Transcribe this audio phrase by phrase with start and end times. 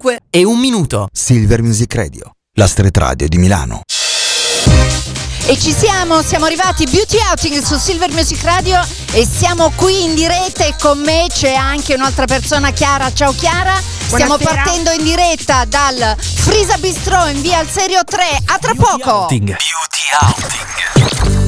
[0.00, 1.08] 5 e un minuto.
[1.12, 3.80] Silver Music Radio, la street radio di Milano.
[5.46, 8.80] E ci siamo, siamo arrivati Beauty Outing su Silver Music Radio
[9.10, 13.12] e siamo qui in diretta e con me c'è anche un'altra persona, Chiara.
[13.12, 14.62] Ciao Chiara, stiamo Buonasera.
[14.62, 18.22] partendo in diretta dal Frisa Bistro in via al Serio 3.
[18.44, 19.10] A tra poco!
[19.22, 19.56] Outing.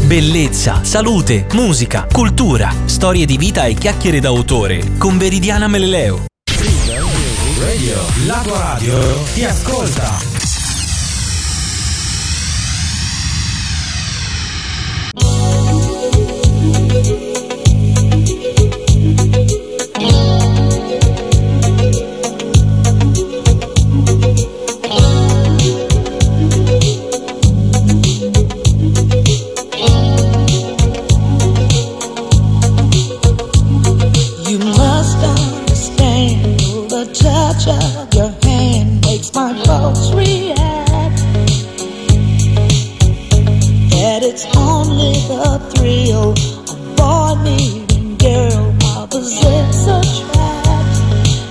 [0.06, 6.29] Bellezza, salute, musica, cultura, storie di vita e chiacchiere d'autore con Veridiana Meleleo.
[8.26, 8.98] La tua radio
[9.34, 10.29] ti ascolta.
[39.34, 41.20] My pulse react.
[43.90, 46.32] That it's only the thrill
[46.72, 50.96] of boy meeting girl opposites attract.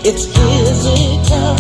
[0.06, 1.56] It's physical,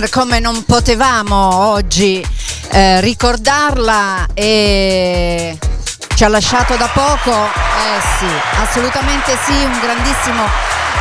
[0.00, 2.26] Turner, come non potevamo oggi
[2.70, 5.58] eh, ricordarla e
[6.14, 8.26] ci ha lasciato da poco, eh sì,
[8.62, 10.42] assolutamente sì, un grandissimo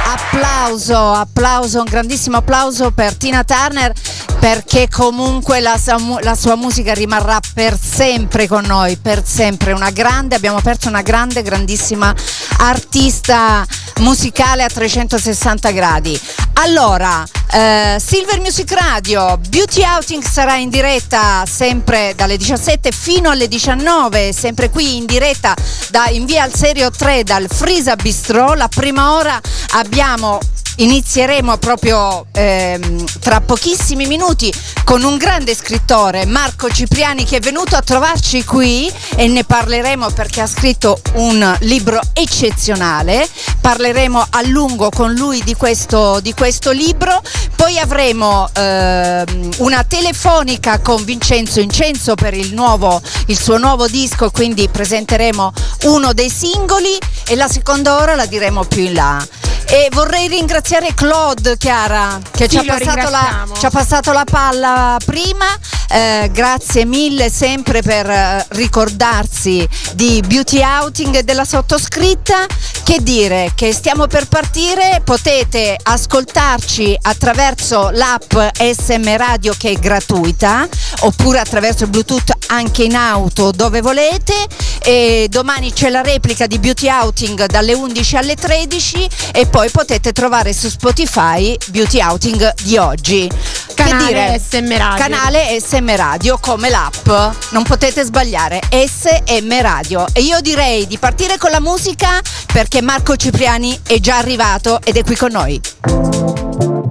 [0.05, 3.93] applauso, applauso, un grandissimo applauso per Tina Turner
[4.39, 9.91] perché comunque la sua, la sua musica rimarrà per sempre con noi, per sempre, una
[9.91, 12.13] grande, abbiamo perso una grande, grandissima
[12.59, 13.65] artista
[13.99, 16.19] musicale a 360 gradi.
[16.53, 23.47] Allora, eh, Silver Music Radio, Beauty Outing sarà in diretta sempre dalle 17 fino alle
[23.47, 25.55] 19, sempre qui in diretta
[25.89, 28.53] da in via al serio 3 dal Frisa Bistro.
[28.53, 29.39] La prima ora
[29.71, 30.39] abbiamo
[30.79, 34.53] inizieremo proprio ehm, tra pochissimi minuti
[34.83, 40.09] con un grande scrittore, Marco Cipriani, che è venuto a trovarci qui e ne parleremo
[40.11, 43.27] perché ha scritto un libro eccezionale.
[43.61, 47.21] Parleremo a lungo con lui di questo, di questo libro.
[47.55, 54.31] Poi avremo ehm, una telefonica con Vincenzo Incenso per il, nuovo, il suo nuovo disco,
[54.31, 55.51] quindi presenteremo
[55.83, 56.97] uno dei singoli
[57.27, 59.27] e la seconda ora la diremo più in là.
[59.71, 62.63] E vorrei ringraziare Claude Chiara che Sì, ci, ha
[63.09, 65.47] la, ci ha passato la palla prima.
[65.91, 72.45] Eh, grazie mille sempre per eh, ricordarsi di Beauty Outing e della sottoscritta.
[72.83, 80.67] Che dire che stiamo per partire, potete ascoltarci attraverso l'app SM Radio che è gratuita
[81.01, 84.33] oppure attraverso il Bluetooth anche in auto dove volete
[84.81, 90.13] e domani c'è la replica di Beauty Outing dalle 11 alle 13 e poi potete
[90.13, 93.31] trovare su Spotify Beauty Outing di oggi.
[93.73, 94.39] Canale che dire?
[94.39, 94.97] SM Radio.
[94.97, 97.09] Canale SM Radio come l'app,
[97.51, 100.05] non potete sbagliare, SM Radio.
[100.13, 102.19] E io direi di partire con la musica
[102.51, 106.88] perché Marco Cipriani è già arrivato ed è qui con noi.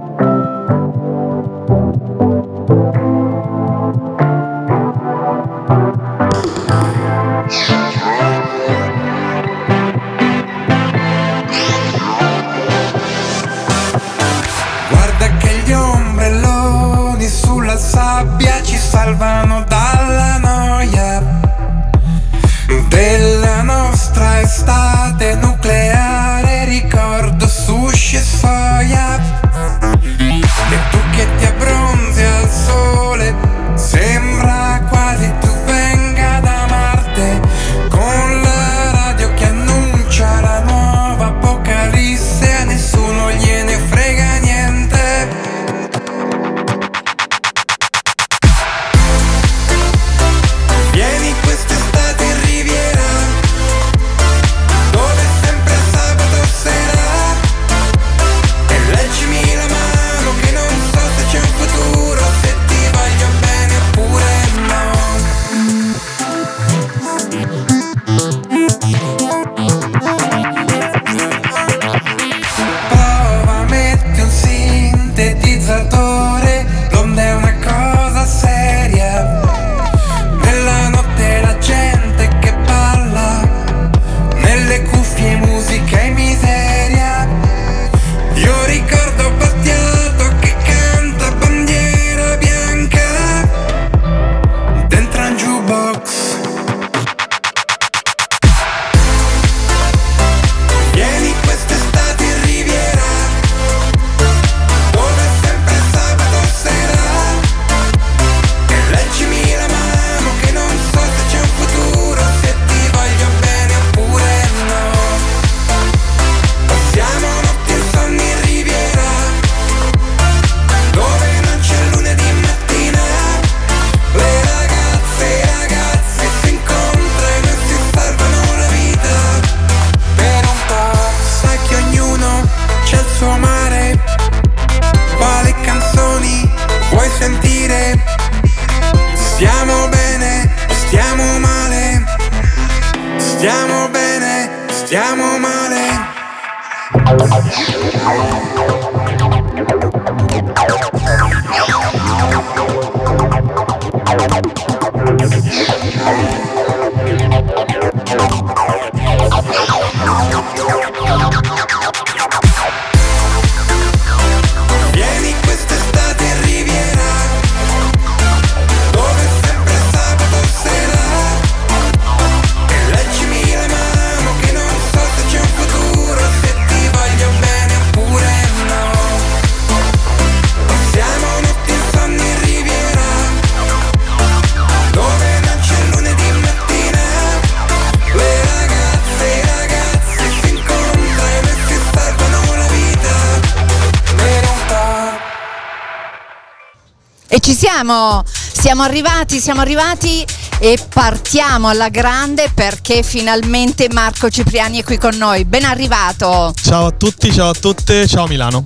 [197.79, 200.25] Siamo, siamo arrivati, siamo arrivati
[200.59, 205.45] e partiamo alla grande perché finalmente Marco Cipriani è qui con noi.
[205.45, 206.53] Ben arrivato.
[206.61, 208.63] Ciao a tutti, ciao a tutte, ciao Milano.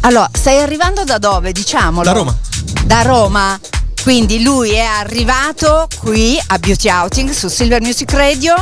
[0.00, 1.52] Allora, stai arrivando da dove?
[1.52, 2.04] Diciamolo.
[2.04, 2.36] Da Roma.
[2.84, 3.60] Da Roma.
[4.02, 8.56] Quindi lui è arrivato qui a Beauty Outing su Silver Music Radio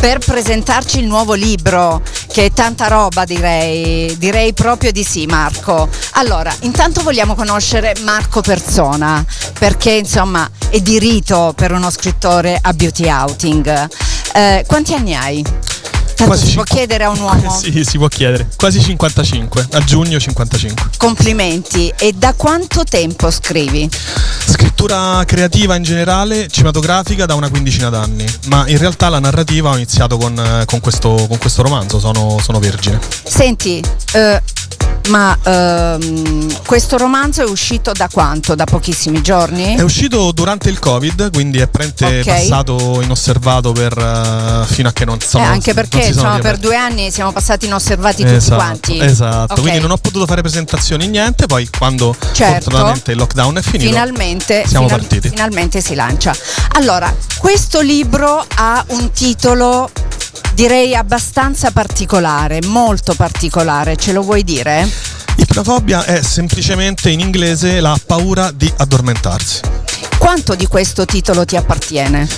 [0.00, 2.00] per presentarci il nuovo libro,
[2.34, 5.88] che è tanta roba direi, direi proprio di sì Marco.
[6.14, 9.24] Allora, intanto vogliamo conoscere Marco persona,
[9.56, 13.88] perché insomma è di rito per uno scrittore a Beauty Outing.
[14.34, 15.44] Eh, quanti anni hai?
[16.16, 17.50] Tanto si può chiedere a un uomo.
[17.54, 18.48] Sì, si può chiedere.
[18.56, 20.90] Quasi 55, a giugno 55.
[20.96, 21.92] Complimenti.
[21.96, 23.88] E da quanto tempo scrivi?
[24.84, 29.76] Scrittura creativa in generale, cinematografica da una quindicina d'anni, ma in realtà la narrativa ho
[29.76, 33.00] iniziato con, eh, con questo, con questo romanzo, sono, sono vergine.
[33.22, 34.42] Senti, eh,
[35.08, 38.54] ma ehm, questo romanzo è uscito da quanto?
[38.54, 39.76] Da pochissimi giorni?
[39.76, 42.24] È uscito durante il Covid, quindi è prente Ok.
[42.24, 46.56] passato inosservato per, eh, fino a che non Eh, sono anche non perché insomma, per
[46.58, 48.98] due anni siamo passati inosservati tutti Esatto, quanti.
[49.00, 49.60] Esatto, Ok.
[49.60, 52.62] quindi non ho potuto fare presentazioni niente, poi quando Certo.
[52.70, 55.28] fortunatamente il lockdown è finito Finalmente, siamo final- partiti.
[55.28, 56.34] finalmente si lancia.
[56.76, 59.90] Allora, questo libro ha un titolo
[60.54, 64.88] direi abbastanza particolare, molto particolare, ce lo vuoi dire?
[65.36, 69.60] Ipnofobia è semplicemente in inglese la paura di addormentarsi.
[70.16, 72.28] Quanto di questo titolo ti appartiene?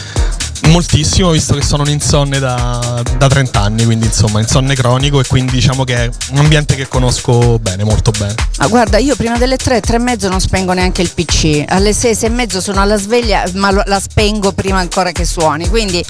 [0.67, 5.27] Moltissimo, visto che sono un insonne da, da 30 anni, quindi insomma insonne cronico e
[5.27, 8.35] quindi diciamo che è un ambiente che conosco bene, molto bene.
[8.59, 11.65] Ah, guarda, io prima delle tre, tre e mezzo non spengo neanche il PC.
[11.67, 15.69] Alle sei, sei e mezzo sono alla sveglia, ma la spengo prima ancora che suoni.
[15.69, 16.05] Quindi.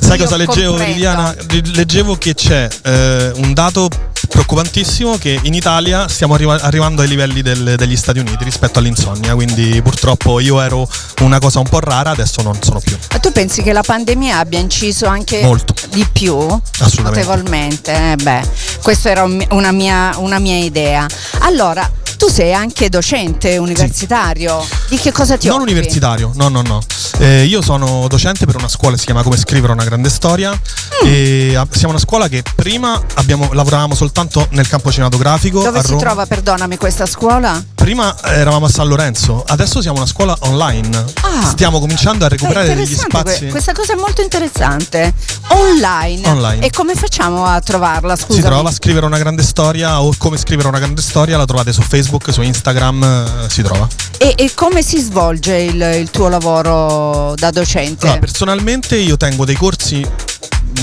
[0.00, 0.76] Sai cosa leggevo.
[0.76, 1.34] Liliana?
[1.74, 3.88] Leggevo che c'è eh, un dato
[4.44, 9.34] preoccupantissimo che in Italia stiamo arriva- arrivando ai livelli del- degli Stati Uniti rispetto all'insonnia,
[9.34, 10.88] quindi purtroppo io ero
[11.20, 12.96] una cosa un po' rara, adesso non sono più.
[13.12, 15.74] Ma tu pensi che la pandemia abbia inciso anche Molto.
[15.90, 16.34] di più?
[16.38, 17.26] Assolutamente.
[17.26, 18.42] Notevolmente, eh, beh,
[18.82, 21.06] questa era un una mia, una mia idea.
[21.40, 21.88] Allora,
[22.20, 24.62] tu sei anche docente universitario.
[24.90, 25.70] Di che cosa ti non occupi?
[25.72, 26.82] universitario, no, no, no.
[27.16, 30.50] Eh, io sono docente per una scuola che si chiama Come scrivere una grande storia.
[30.52, 31.06] Mm.
[31.06, 35.62] E a- siamo una scuola che prima abbiamo, lavoravamo soltanto nel campo cinematografico.
[35.62, 36.00] Dove si Roma.
[36.00, 37.64] trova, perdonami, questa scuola?
[37.74, 41.02] Prima eravamo a San Lorenzo, adesso siamo una scuola online.
[41.22, 41.48] Ah.
[41.48, 43.46] Stiamo cominciando a Beh, recuperare degli spazi.
[43.46, 45.14] questa cosa è molto interessante.
[45.48, 46.28] Online.
[46.28, 46.66] Online.
[46.66, 48.14] E come facciamo a trovarla?
[48.14, 48.34] Scusa.
[48.34, 51.72] Si trova a scrivere una grande storia o come scrivere una grande storia, la trovate
[51.72, 53.02] su Facebook, su Instagram,
[53.44, 53.86] eh, si trova.
[54.18, 58.04] E, e come si svolge il, il tuo lavoro da docente?
[58.06, 60.04] Allora, personalmente io tengo dei corsi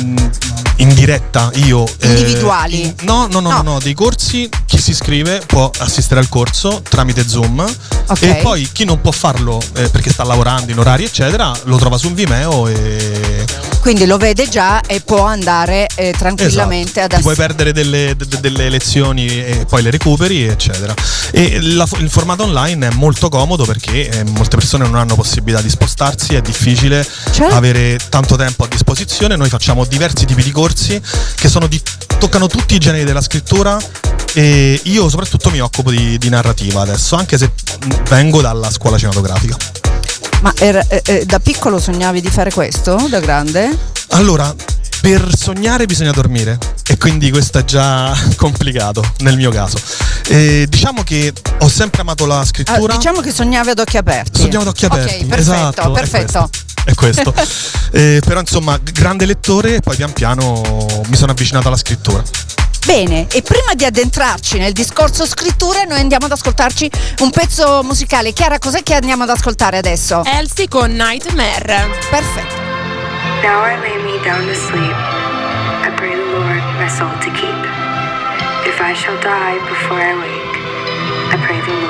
[0.04, 0.30] mh,
[0.78, 1.86] in diretta, io...
[2.00, 2.82] eh, Individuali?
[2.82, 3.62] in- no, no, no, No.
[3.62, 7.60] no, dei corsi, chi si iscrive può assistere al corso tramite Zoom
[8.08, 8.22] Ok.
[8.24, 11.98] e poi chi non può farlo eh, perché sta lavorando in orari eccetera, lo trova
[11.98, 13.46] su Vimeo e...
[13.82, 17.16] Quindi lo vede già e può andare eh, tranquillamente Esatto.
[17.16, 17.48] ad Ti puoi assistere.
[17.56, 20.94] perdere delle, de- delle lezioni e poi le recuperi, eccetera.
[21.32, 25.62] E la- il formato online è molto comodo perché eh, molte persone non hanno possibilità
[25.62, 27.52] di spostarsi, è difficile Cioè?
[27.52, 29.36] avere tanto tempo a disposizione.
[29.36, 31.02] Noi facciamo diversi tipi di corsi
[31.36, 31.82] che sono di-
[32.20, 33.78] toccano tutti i generi della scrittura.
[34.34, 37.52] E io soprattutto mi occupo di, di narrativa adesso, anche se
[38.10, 39.56] vengo dalla scuola cinematografica.
[40.42, 43.08] Ma eh, eh, da piccolo sognavi di fare questo?
[43.10, 43.76] Da grande?
[44.10, 44.54] Allora,
[45.02, 49.78] per sognare bisogna dormire e quindi questo è già complicato nel mio caso.
[50.28, 52.96] Eh, diciamo che ho sempre amato la Ah, scrittura.
[52.96, 54.42] diciamo che sognavi ad occhi aperti.
[54.42, 55.24] Sognavo ad occhi aperti.
[55.24, 56.50] Ok, perfetto, esatto, perfetto.
[56.84, 57.30] È questo.
[57.30, 57.76] È questo.
[57.90, 60.62] Eh, però insomma, grande lettore e poi pian piano
[61.08, 62.22] mi sono avvicinato alla scrittura.
[62.86, 68.34] Bene, e prima di addentrarci nel discorso scrittura, noi andiamo ad ascoltarci un pezzo musicale.
[68.34, 70.22] Chiara, cos'è che andiamo ad ascoltare adesso?
[70.26, 71.88] Elsie con Nightmare.
[72.10, 72.67] Perfetto.
[73.44, 74.98] Now I lay me down to sleep.
[75.86, 77.62] I pray the Lord my soul to keep.
[78.68, 80.56] If I shall die before I wake,
[81.32, 81.87] I pray the Lord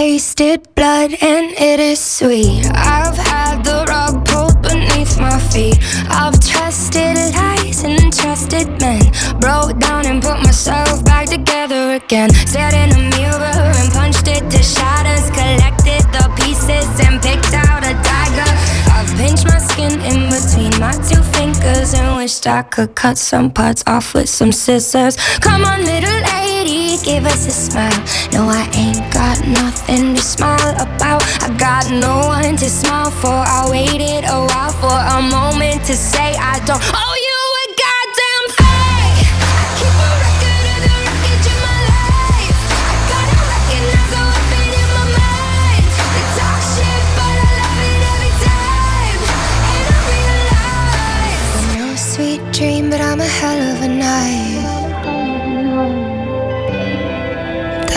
[0.00, 2.64] tasted blood and it is sweet.
[2.72, 5.76] I've had the rug pulled beneath my feet.
[6.08, 9.02] I've trusted lies and trusted men.
[9.44, 12.30] Broke down and put myself back together again.
[12.48, 15.26] Stared in a mirror and punched it to shatters.
[15.36, 18.50] Collected the pieces and picked out a dagger.
[18.96, 23.50] I've pinched my skin in between my two fingers and wished I could cut some
[23.50, 25.16] parts off with some scissors.
[25.40, 28.04] Come on, little lady, give us a smile.
[28.32, 31.22] No, I ain't got nothing to smile about.
[31.42, 33.28] I got no one to smile for.
[33.28, 37.19] I waited a while for a moment to say I don't owe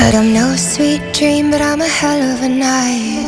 [0.03, 3.23] That I'm no sweet dream, but I'm a hell of a night.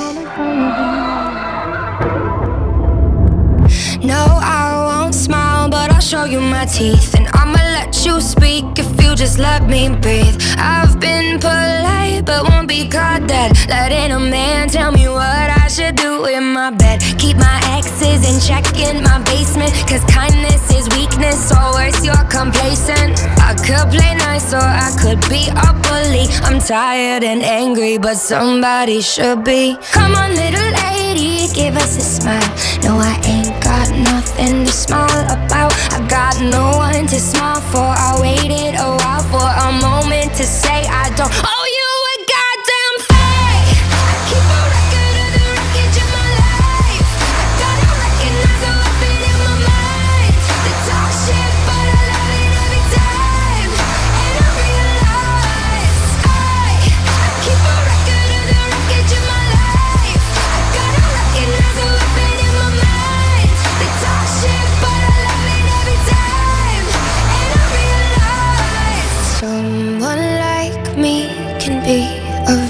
[4.03, 7.15] No, I won't smile, but I'll show you my teeth.
[7.15, 10.37] And I'ma let you speak if you just let me breathe.
[10.57, 13.51] I've been polite, but won't be caught dead.
[13.69, 17.01] Letting a man tell me what I should do in my bed.
[17.19, 19.71] Keep my exes in check in my basement.
[19.89, 23.13] Cause kindness is weakness, or worse, you're complacent.
[23.49, 26.25] I could play nice, or I could be a bully.
[26.47, 29.77] I'm tired and angry, but somebody should be.
[29.91, 32.51] Come on, little lady, give us a smile.
[32.83, 35.71] No, I ain't got nothing to smile about.
[35.91, 37.79] I got no one to smile for.
[37.79, 41.64] I waited a while for a moment to say I don't owe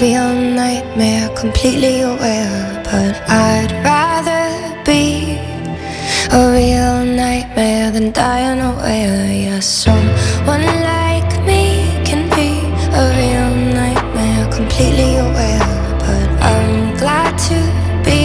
[0.06, 0.34] real
[0.64, 2.58] nightmare, completely aware.
[2.90, 4.46] But I'd rather
[4.90, 5.06] be
[6.40, 9.26] a real nightmare than die unaware.
[9.46, 11.64] Yeah, someone like me
[12.10, 12.52] can be
[13.02, 15.70] a real nightmare, completely aware.
[16.06, 17.60] But I'm glad to
[18.08, 18.22] be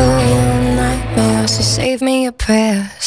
[0.00, 3.01] a real nightmare, so save me a prayers.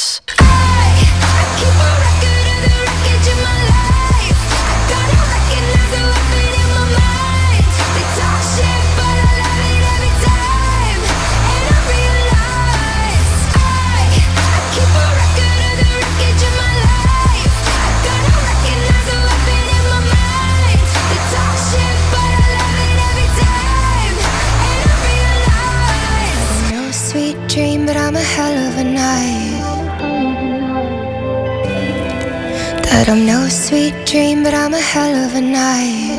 [32.96, 36.18] That I'm no sweet dream, but I'm a hell of a night.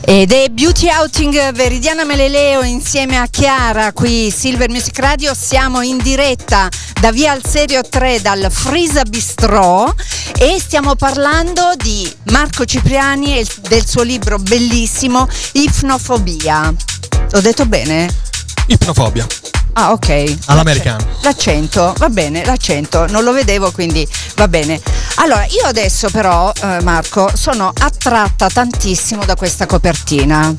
[0.00, 5.34] Ed è Beauty Outing Veridiana Meleleo insieme a Chiara qui Silver Music Radio.
[5.34, 9.92] Siamo in diretta da Via al Serio 3 dal Frisa Bistrò
[10.38, 16.74] e stiamo parlando di Marco Cipriani e del suo libro bellissimo Ipnofobia.
[17.34, 18.08] Ho detto bene?
[18.68, 19.26] Ipnofobia.
[19.78, 20.36] Ah, ok.
[20.46, 21.04] All'americano.
[21.20, 24.80] L'accento, va bene, l'accento, non lo vedevo quindi va bene.
[25.16, 30.54] Allora, io adesso però, eh, Marco, sono attratta tantissimo da questa copertina,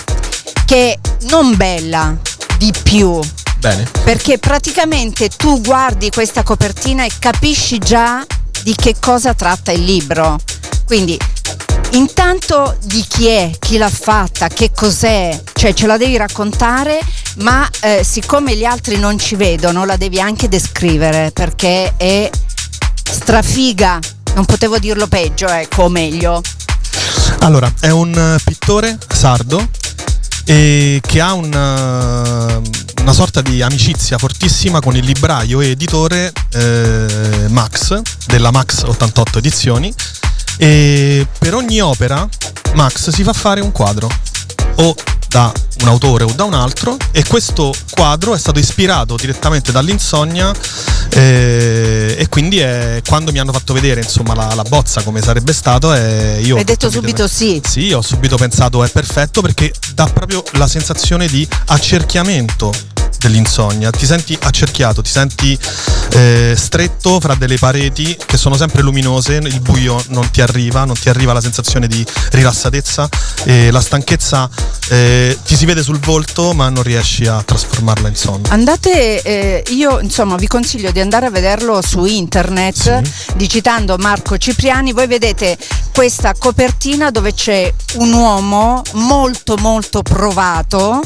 [0.65, 0.99] che
[1.29, 2.15] non bella
[2.59, 3.19] di più,
[3.57, 3.89] Bene.
[4.03, 8.23] perché praticamente tu guardi questa copertina e capisci già
[8.61, 10.37] di che cosa tratta il libro.
[10.85, 11.19] Quindi
[11.91, 16.99] intanto di chi è, chi l'ha fatta, che cos'è, cioè ce la devi raccontare,
[17.37, 22.29] ma eh, siccome gli altri non ci vedono, la devi anche descrivere perché è
[23.03, 23.99] strafiga.
[24.35, 26.41] Non potevo dirlo peggio, ecco, o meglio.
[27.39, 29.67] Allora, è un eh, pittore sardo
[30.45, 36.31] e che ha un, eh, una sorta di amicizia fortissima con il libraio e editore
[36.53, 39.93] eh, Max della Max 88 edizioni
[40.57, 42.27] e per ogni opera
[42.73, 44.09] Max si fa fare un quadro.
[44.75, 44.95] O
[45.27, 50.53] da un autore o da un altro e questo quadro è stato ispirato direttamente dall'insonnia
[51.09, 55.53] eh, e quindi è, quando mi hanno fatto vedere insomma la, la bozza come sarebbe
[55.53, 57.61] stato eh, io ho Hai detto subito sì.
[57.65, 62.73] sì, ho subito pensato è perfetto perché dà proprio la sensazione di accerchiamento
[63.19, 63.91] dell'insonnia.
[63.91, 65.57] Ti senti accerchiato, ti senti
[66.11, 70.97] eh, stretto fra delle pareti che sono sempre luminose, il buio non ti arriva, non
[70.97, 73.09] ti arriva la sensazione di rilassatezza
[73.43, 74.49] e la stanchezza
[74.89, 78.43] eh, ti si vede sul volto ma non riesci a trasformarla in sonno.
[78.47, 83.01] Andate, eh, io insomma vi consiglio di andare a vederlo su internet,
[83.35, 85.57] digitando Marco Cipriani, voi vedete
[85.93, 91.01] questa copertina dove c'è un uomo molto molto provato,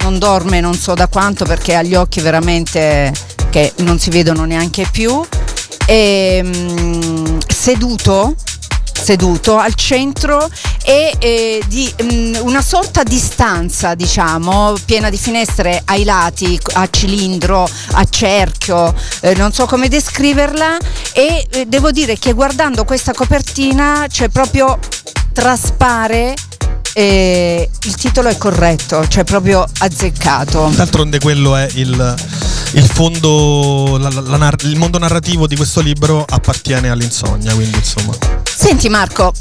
[0.00, 3.12] non dorme non so da quanto perché ha gli occhi veramente
[3.50, 5.22] che non si vedono neanche più,
[5.84, 8.34] e, mm, seduto
[8.96, 10.48] seduto al centro
[10.84, 16.88] e eh, di mm, una sorta di stanza, diciamo, piena di finestre ai lati, a
[16.90, 20.76] cilindro, a cerchio, eh, non so come descriverla.
[21.12, 24.78] E eh, devo dire che guardando questa copertina c'è proprio
[25.32, 26.34] traspare
[26.98, 30.70] eh, il titolo è corretto, cioè proprio azzeccato.
[30.74, 32.14] D'altronde quello è il,
[32.72, 38.14] il fondo, la- la- la il mondo narrativo di questo libro appartiene all'insonnia, quindi insomma.
[38.44, 39.34] Senti Marco,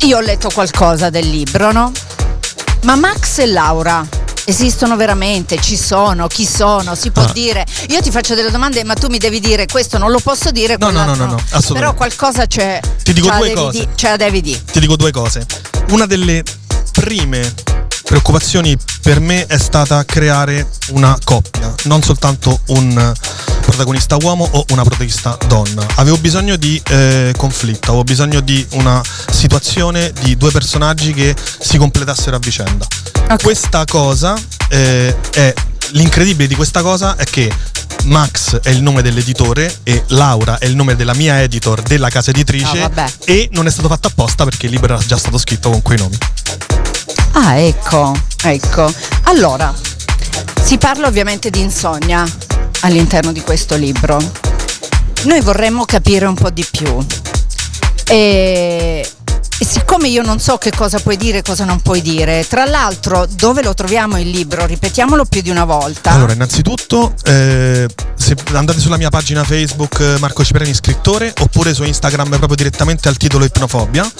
[0.00, 1.92] io ho letto qualcosa del libro, no?
[2.82, 4.04] Ma Max e Laura
[4.44, 5.60] esistono veramente?
[5.60, 6.26] Ci sono?
[6.26, 6.96] Chi sono?
[6.96, 7.30] Si può Ah.
[7.32, 7.64] dire?
[7.90, 10.74] Io ti faccio delle domande, ma tu mi devi dire questo non lo posso dire.
[10.76, 11.72] No, no, no, no, no, assolutamente.
[11.74, 12.80] Però qualcosa c'è.
[13.04, 13.78] Ti dico due cose.
[13.78, 14.60] di- ce la devi dire.
[14.72, 15.46] Ti dico due cose.
[15.90, 16.42] Una delle
[17.00, 17.52] prime
[18.04, 23.12] preoccupazioni per me è stata creare una coppia, non soltanto un
[23.60, 25.84] protagonista uomo o una protagonista donna.
[25.96, 31.76] Avevo bisogno di eh, conflitto, avevo bisogno di una situazione di due personaggi che si
[31.76, 32.86] completassero a vicenda.
[33.42, 34.34] Questa cosa
[34.68, 35.52] eh, è
[35.90, 37.52] l'incredibile di questa cosa è che
[38.04, 42.30] Max è il nome dell'editore e Laura è il nome della mia editor della casa
[42.30, 43.12] editrice Ah, vabbè.
[43.24, 45.98] e non è stato fatto apposta perché il libro era già stato scritto con quei
[45.98, 46.16] nomi.
[47.38, 48.90] Ah, ecco, ecco.
[49.24, 49.72] Allora,
[50.62, 52.24] si parla ovviamente di insonnia
[52.80, 54.18] all'interno di questo libro.
[55.24, 56.96] Noi vorremmo capire un po' di più.
[58.06, 59.06] E,
[59.58, 62.64] e siccome io non so che cosa puoi dire e cosa non puoi dire, tra
[62.64, 64.64] l'altro dove lo troviamo il libro?
[64.64, 66.12] Ripetiamolo più di una volta.
[66.12, 67.86] Allora, innanzitutto, eh,
[68.52, 73.18] andate sulla mia pagina Facebook eh, Marco Cipriani scrittore oppure su Instagram proprio direttamente al
[73.18, 74.10] titolo Ipnofobia.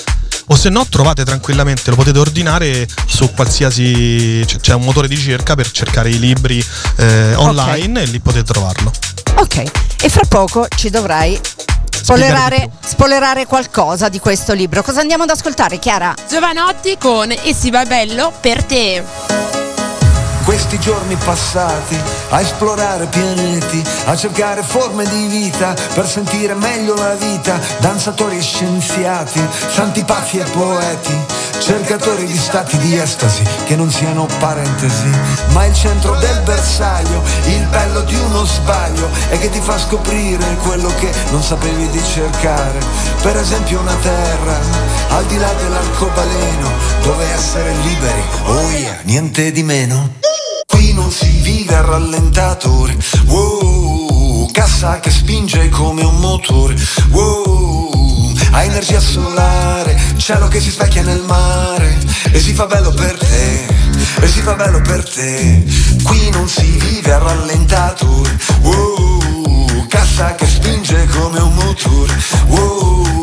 [0.49, 4.45] O se no trovate tranquillamente, lo potete ordinare su qualsiasi.
[4.61, 6.65] c'è- un motore di ricerca per cercare i libri
[6.97, 8.93] eh, online e lì potete trovarlo.
[9.37, 9.63] Ok,
[10.03, 11.39] e fra poco ci dovrai
[11.91, 14.83] spoilerare, spoilerare qualcosa di questo libro.
[14.83, 16.15] Cosa andiamo ad ascoltare, Chiara?
[16.29, 19.56] Giovanotti con E si va bello per te.
[20.47, 27.15] Questi giorni passati a esplorare pianeti, a cercare forme di vita per sentire meglio la
[27.15, 31.13] vita, danzatori e scienziati, santi pazzi e poeti,
[31.59, 35.11] cercatori di stati di estasi che non siano parentesi,
[35.49, 40.57] ma il centro del bersaglio, il bello di uno sbaglio è che ti fa scoprire
[40.63, 42.79] quello che non sapevi di cercare,
[43.21, 44.57] per esempio una terra
[45.09, 46.71] al di là dell'arcobaleno,
[47.03, 50.35] dove essere liberi, oh yeah, niente di meno.
[50.97, 56.75] Non si vive a rallentatore, wow, cassa che spinge come un motore,
[57.11, 61.99] wow, ha energia solare, cielo che si specchia nel mare,
[62.33, 63.67] e si fa bello per te,
[64.21, 65.63] e si fa bello per te.
[66.03, 73.15] Qui non si vive a rallentatore, wow, cassa che spinge come un motore, wow.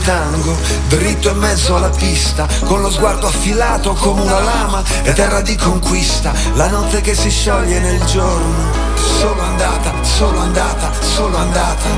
[0.00, 0.56] Tango,
[0.88, 5.56] dritto in mezzo alla pista, con lo sguardo affilato come una lama e terra di
[5.56, 8.70] conquista, la notte che si scioglie nel giorno,
[9.18, 11.88] solo andata, solo andata, solo andata,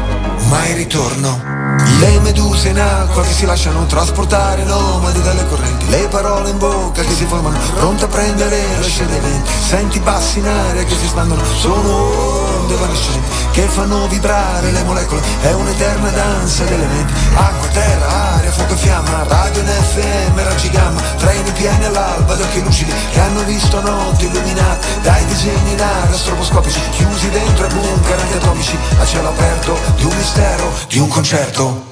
[0.48, 1.60] mai ritorno.
[2.00, 7.02] Le meduse in acqua che si lasciano trasportare nomadi dalle correnti, le parole in bocca
[7.02, 11.42] che si formano, pronte a prendere le venti, senti bassi in aria che si espandono,
[11.58, 12.41] sono
[12.72, 18.72] evanescenti che fanno vibrare le molecole, è un'eterna danza di elementi, acqua, terra, aria, fuoco
[18.72, 23.42] e fiamma, radio in FM, raggi gamma, treni pieni all'alba di occhi lucidi che hanno
[23.42, 29.28] visto notti illuminate dai disegni in aria stroboscopici, chiusi dentro ai bunker antiatomici, a cielo
[29.28, 31.90] aperto di un mistero, di un concerto.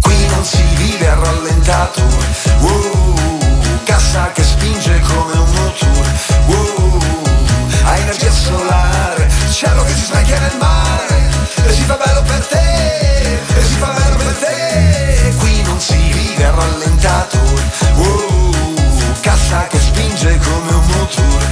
[0.00, 2.02] Qui non si vive a rallentato,
[2.58, 3.38] wow,
[3.84, 7.11] cassa che spinge come un motore, wow,
[7.84, 11.30] ha energia solare, cielo che si specchia nel mare,
[11.66, 15.34] e si fa bello per te, e si fa bello per te.
[15.38, 17.38] Qui non si vive a rallentato,
[17.94, 18.54] wow,
[19.20, 21.46] cassa che spinge come un motore,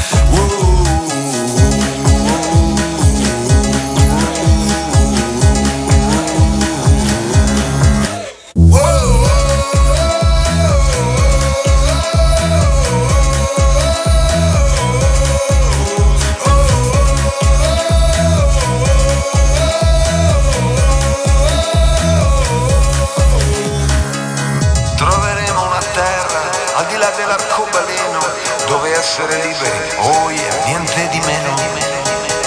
[29.21, 31.55] essere liberi, oh yeah, niente di meno,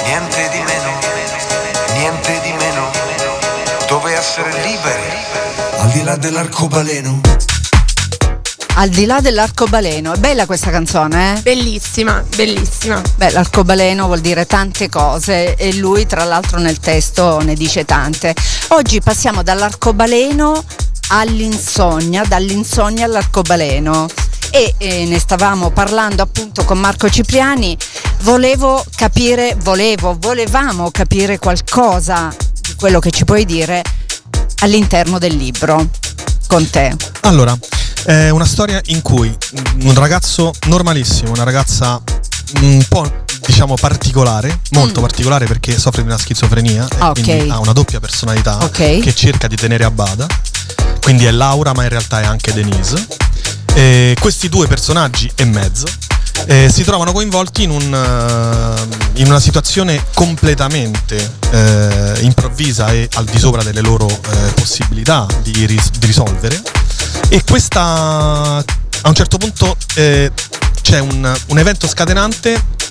[0.05, 0.91] niente di meno,
[1.93, 2.89] niente di meno,
[3.87, 5.13] dove essere liberi
[5.77, 7.21] al di là dell'arcobaleno.
[8.75, 11.41] Al di là dell'arcobaleno, è bella questa canzone, eh?
[11.41, 12.99] Bellissima, bellissima.
[13.17, 18.33] Beh, l'arcobaleno vuol dire tante cose e lui tra l'altro nel testo ne dice tante.
[18.69, 20.63] Oggi passiamo dall'arcobaleno
[21.09, 24.07] all'insonnia, dall'insonnia all'arcobaleno.
[24.55, 27.75] E eh, ne stavamo parlando appunto con Marco Cipriani.
[28.21, 33.81] Volevo capire, volevo, volevamo capire qualcosa di quello che ci puoi dire
[34.59, 35.89] all'interno del libro
[36.45, 36.95] con te.
[37.21, 37.57] Allora,
[38.05, 39.35] è una storia in cui
[39.81, 41.99] un ragazzo normalissimo, una ragazza
[42.61, 43.11] un po'
[43.47, 47.01] diciamo particolare, molto particolare perché soffre di una schizofrenia e Mm.
[47.01, 47.21] Ah, ok.
[47.23, 48.99] quindi ha una doppia personalità Ok.
[48.99, 50.27] che cerca di tenere a bada.
[51.01, 53.05] Quindi è Laura, ma in realtà è anche Denise.
[53.75, 55.87] E questi due personaggi e mezzo
[56.45, 63.25] eh, si trovano coinvolti in, un, eh, in una situazione completamente eh, improvvisa e al
[63.25, 66.61] di sopra delle loro eh, possibilità di, ris- di risolvere.
[67.29, 68.63] E questa
[69.05, 70.31] a un certo punto eh,
[70.81, 72.81] c'è un, un evento scatenante.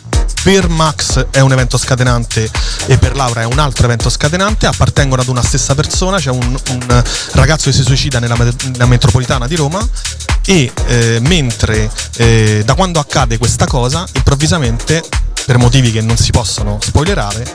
[0.43, 2.51] Per Max è un evento scatenante
[2.87, 6.59] e per Laura è un altro evento scatenante, appartengono ad una stessa persona, c'è un,
[6.71, 9.87] un ragazzo che si suicida nella, nella metropolitana di Roma
[10.45, 15.05] e eh, mentre eh, da quando accade questa cosa, improvvisamente,
[15.47, 17.49] per motivi che non si possono spoilerare,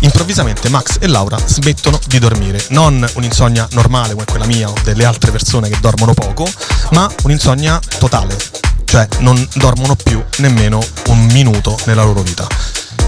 [0.00, 2.64] improvvisamente Max e Laura smettono di dormire.
[2.70, 6.50] Non un'insonnia normale come quella mia o delle altre persone che dormono poco,
[6.92, 8.71] ma un'insonnia totale.
[8.92, 12.46] Cioè non dormono più nemmeno un minuto nella loro vita.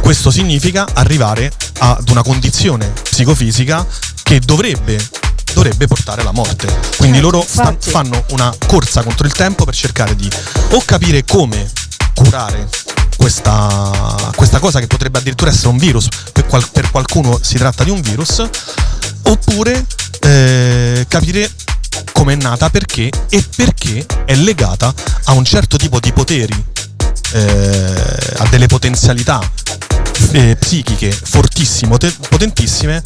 [0.00, 3.86] Questo significa arrivare ad una condizione psicofisica
[4.22, 4.98] che dovrebbe,
[5.52, 6.68] dovrebbe portare alla morte.
[6.96, 10.26] Quindi Certo, loro sta- fanno una corsa contro il tempo per cercare di
[10.70, 11.70] o capire come
[12.14, 12.66] curare
[13.18, 17.84] questa, questa cosa che potrebbe addirittura essere un virus, per, qual- per qualcuno si tratta
[17.84, 18.42] di un virus,
[19.24, 19.84] oppure
[20.20, 21.50] eh, capire
[22.12, 24.92] come è nata, perché e perché è legata
[25.24, 26.64] a un certo tipo di poteri,
[27.32, 28.02] eh,
[28.38, 29.40] a delle potenzialità
[30.32, 33.02] eh, psichiche fortissime, te- potentissime,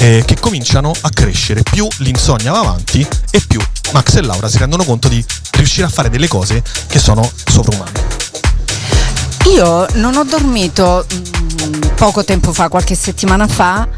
[0.00, 1.62] eh, che cominciano a crescere.
[1.62, 3.60] Più l'insonnia va avanti e più
[3.92, 8.26] Max e Laura si rendono conto di riuscire a fare delle cose che sono sovrumane.
[9.54, 13.88] Io non ho dormito mm, poco tempo fa, qualche settimana fa,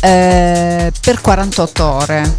[0.00, 2.36] eh, per 48 ore.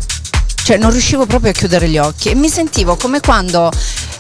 [0.67, 3.71] Cioè non riuscivo proprio a chiudere gli occhi e mi sentivo come quando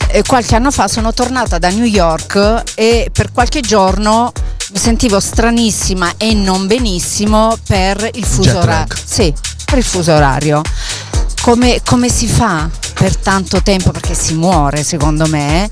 [0.07, 4.31] eh, qualche anno fa sono tornata da New York e per qualche giorno
[4.71, 8.95] mi sentivo stranissima e non benissimo per il fuso orario.
[9.03, 9.33] Sì,
[9.65, 10.61] per il fuso orario.
[11.41, 13.91] Come, come si fa per tanto tempo?
[13.91, 15.69] Perché si muore secondo me.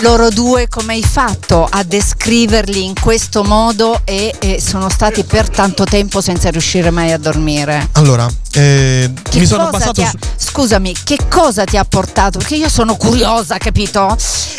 [0.00, 5.50] Loro due come hai fatto a descriverli in questo modo e, e sono stati per
[5.50, 7.88] tanto tempo senza riuscire mai a dormire?
[7.92, 8.26] Allora,
[8.58, 10.18] eh, mi sono basato ha- su...
[10.36, 12.38] Scusami, che cosa ti ha portato?
[12.38, 14.16] Perché io sono curiosa, capito?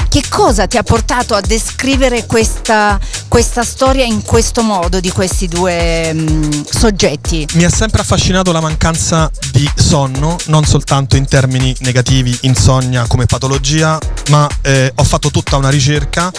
[0.08, 5.48] Che cosa ti ha portato a descrivere questa, questa storia in questo modo di questi
[5.48, 7.46] due mm, soggetti?
[7.56, 13.26] Mi ha sempre affascinato la mancanza di sonno, non soltanto in termini negativi, insonnia come
[13.26, 13.98] patologia,
[14.30, 16.32] ma eh, ho fatto tutta una ricerca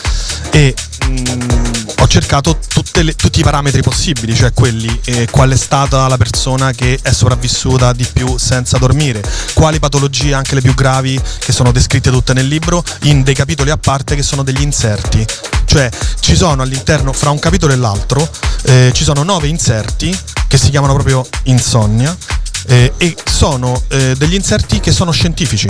[0.50, 1.40] e mm,
[1.98, 6.16] ho cercato tutte le- tutti i parametri possibili, cioè quelli eh, qual è stata la
[6.16, 7.48] persona che è sopravvissuta
[7.94, 9.22] di più senza dormire,
[9.54, 13.70] quali patologie, anche le più gravi, che sono descritte tutte nel libro, in dei capitoli
[13.70, 15.26] a parte che sono degli inserti.
[15.64, 15.88] Cioè
[16.20, 18.28] ci sono all'interno, fra un capitolo e l'altro,
[18.62, 20.16] eh, ci sono nove inserti
[20.48, 22.16] che si chiamano proprio insonnia
[22.66, 25.68] eh, e sono eh, degli inserti che sono scientifici.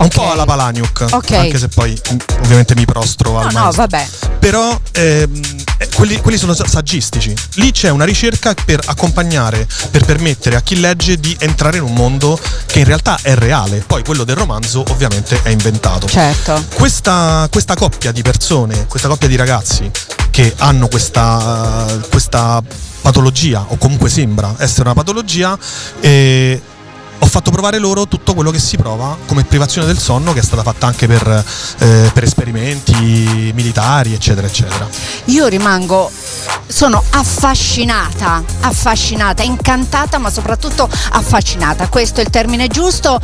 [0.00, 1.30] Un po' alla Palaniuk, Ok.
[1.32, 4.08] anche se poi mm, ovviamente mi prostro al No, no, vabbè.
[4.38, 5.40] Però ehm,
[5.76, 7.34] eh, quelli, quelli sono sa- saggistici.
[7.54, 11.92] Lì c'è una ricerca per accompagnare, per permettere a chi legge di entrare in un
[11.92, 13.84] mondo che in realtà è reale.
[13.86, 16.06] Poi quello del romanzo ovviamente è inventato.
[16.08, 16.64] Certo.
[16.72, 19.90] Questa, questa coppia di persone, questa coppia di ragazzi
[20.30, 22.62] che hanno questa, questa
[23.02, 25.58] patologia, o comunque sembra essere una patologia,
[26.00, 26.60] eh,
[27.22, 30.42] ho fatto provare loro tutto quello che si prova come privazione del sonno, che è
[30.42, 31.44] stata fatta anche per,
[31.78, 34.88] eh, per esperimenti militari, eccetera, eccetera.
[35.26, 36.10] Io rimango,
[36.66, 41.88] sono affascinata, affascinata, incantata, ma soprattutto affascinata.
[41.88, 43.20] Questo è il termine giusto.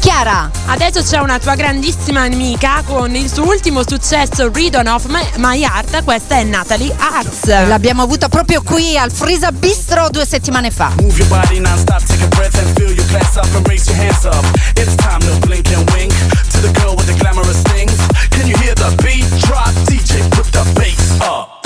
[0.00, 5.22] Chiara, Adesso c'è una tua grandissima amica con il suo ultimo successo Read of My,
[5.36, 7.46] My Heart, questa è Natalie Arts.
[7.66, 10.92] l'abbiamo avuta proprio qui al Frisa Bistro due settimane fa.
[11.00, 13.98] Move your body non-stop, take a breath and feel your class up and raise your
[13.98, 14.44] hands up.
[14.76, 16.12] It's time to blink and wink
[16.52, 17.96] to the girl with the glamorous things.
[18.30, 19.72] Can you hear the beat drop?
[19.86, 21.57] DJ, put the bass up.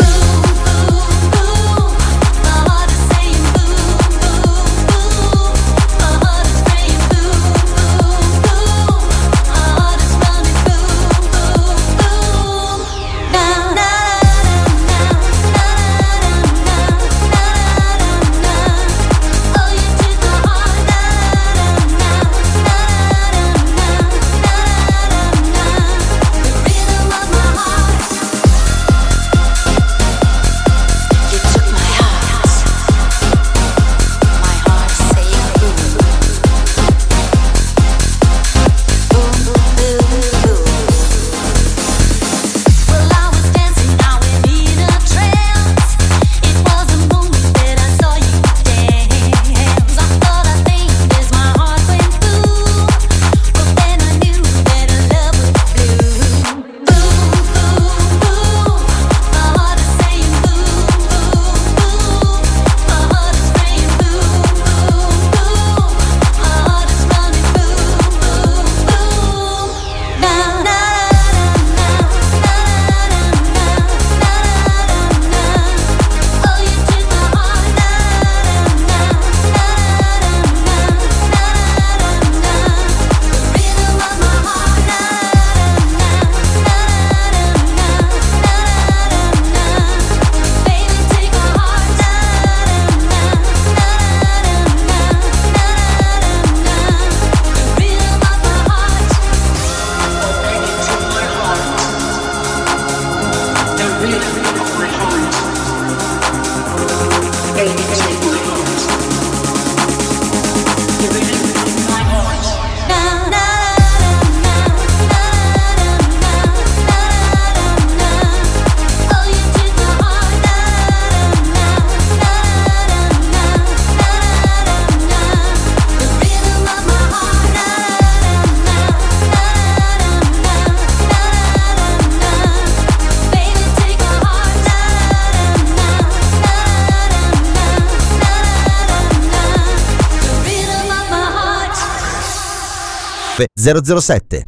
[143.62, 144.42] 007.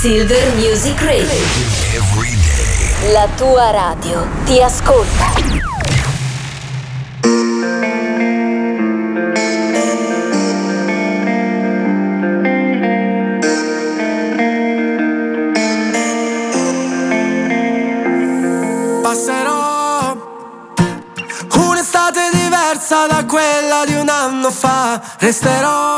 [0.00, 1.28] Silver Music Radio.
[3.12, 5.26] La tua radio ti ascolta.
[25.20, 25.97] Passerò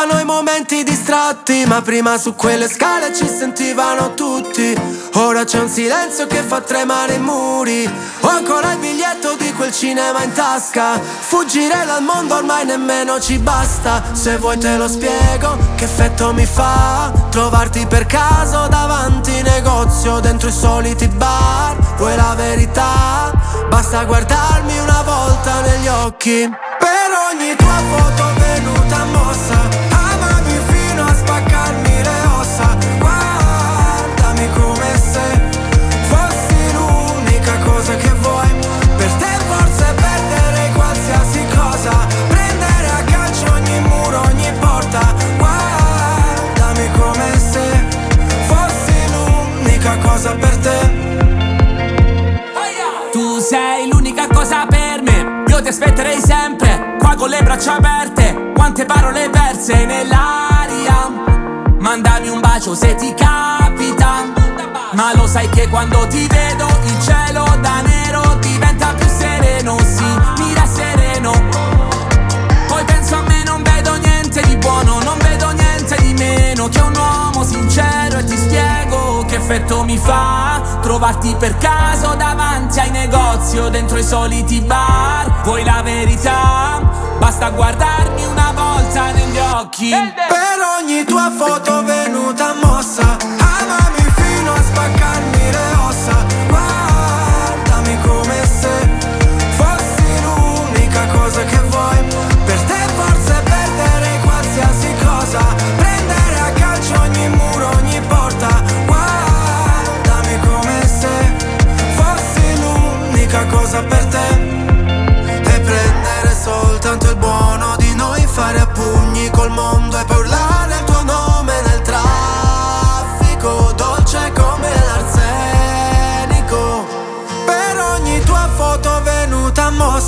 [0.00, 1.64] ricordano i momenti distratti.
[1.66, 4.74] Ma prima su quelle scale ci sentivano tutti.
[5.14, 7.90] Ora c'è un silenzio che fa tremare i muri.
[8.20, 10.98] Ho ancora il biglietto di quel cinema in tasca.
[10.98, 14.02] Fuggire dal mondo ormai nemmeno ci basta.
[14.12, 17.12] Se vuoi te lo spiego che effetto mi fa.
[17.30, 21.76] Trovarti per caso davanti negozio dentro i soliti bar.
[21.96, 23.32] Vuoi la verità?
[23.68, 26.48] Basta guardarmi una volta negli occhi.
[26.78, 29.89] Per ogni tua foto venuta mossa.
[55.70, 61.08] Aspetterei sempre, qua con le braccia aperte, quante parole perse nell'aria.
[61.78, 64.24] Mandami un bacio se ti capita,
[64.94, 70.04] ma lo sai che quando ti vedo il cielo da nero diventa più sereno, sì,
[70.38, 71.59] mira sereno.
[76.60, 81.56] Di meno che un uomo sincero e ti spiego che effetto mi fa trovarti per
[81.56, 85.42] caso davanti ai negozi o dentro i soliti bar.
[85.44, 86.80] Vuoi la verità?
[87.18, 89.90] Basta guardarmi una volta negli occhi.
[89.90, 95.79] Per ogni tua foto venuta mossa Amami fino a spaccarmi le ossa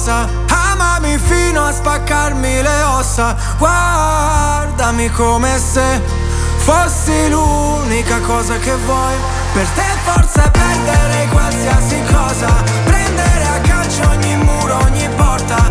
[0.03, 3.37] mossa Amami fino a spaccarmi le ossa.
[3.57, 6.01] Guardami come se
[6.57, 9.15] fossi l'unica cosa che vuoi.
[9.53, 12.49] Per te forse perdere qualsiasi cosa.
[12.85, 15.71] Prendere a calcio ogni muro, ogni porta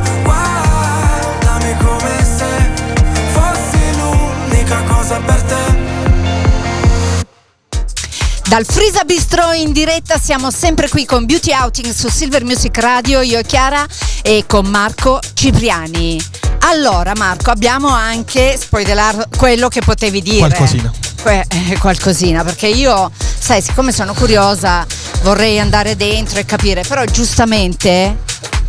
[8.51, 13.21] Dal Frisa Bistro in diretta siamo sempre qui con Beauty Outing su Silver Music Radio,
[13.21, 13.87] io e Chiara
[14.21, 16.21] e con Marco Cipriani.
[16.63, 20.39] Allora Marco abbiamo anche spoiler quello che potevi dire.
[20.39, 20.91] Qualcosina.
[21.21, 24.85] Que- eh, qualcosina, perché io, sai, siccome sono curiosa
[25.21, 28.17] vorrei andare dentro e capire, però giustamente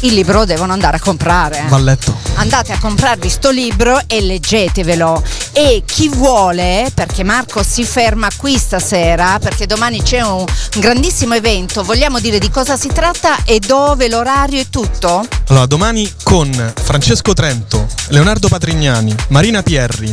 [0.02, 1.64] il libro lo devono andare a comprare.
[1.68, 2.16] Va a letto.
[2.34, 5.22] Andate a comprarvi sto libro e leggetevelo.
[5.52, 11.34] E chi vuole, perché Marco si ferma qui stasera, perché domani c'è un, un grandissimo
[11.34, 15.26] evento, vogliamo dire di cosa si tratta e dove, l'orario e tutto?
[15.48, 20.12] Allora, domani con Francesco Trento, Leonardo Patrignani, Marina Pierri,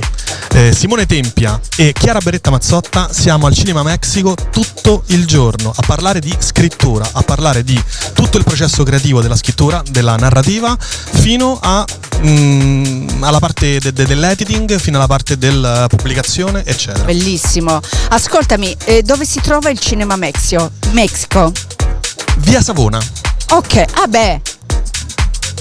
[0.53, 5.83] eh, Simone Tempia e Chiara Beretta Mazzotta siamo al Cinema Mexico tutto il giorno a
[5.85, 7.81] parlare di scrittura, a parlare di
[8.13, 11.85] tutto il processo creativo della scrittura, della narrativa, fino a,
[12.25, 17.03] mm, alla parte de- de- dell'editing, fino alla parte della pubblicazione, eccetera.
[17.05, 17.79] Bellissimo.
[18.09, 20.71] Ascoltami, eh, dove si trova il Cinema Mexio?
[20.91, 21.51] Mexico?
[22.37, 22.99] Via Savona.
[23.51, 24.41] Ok, ah beh.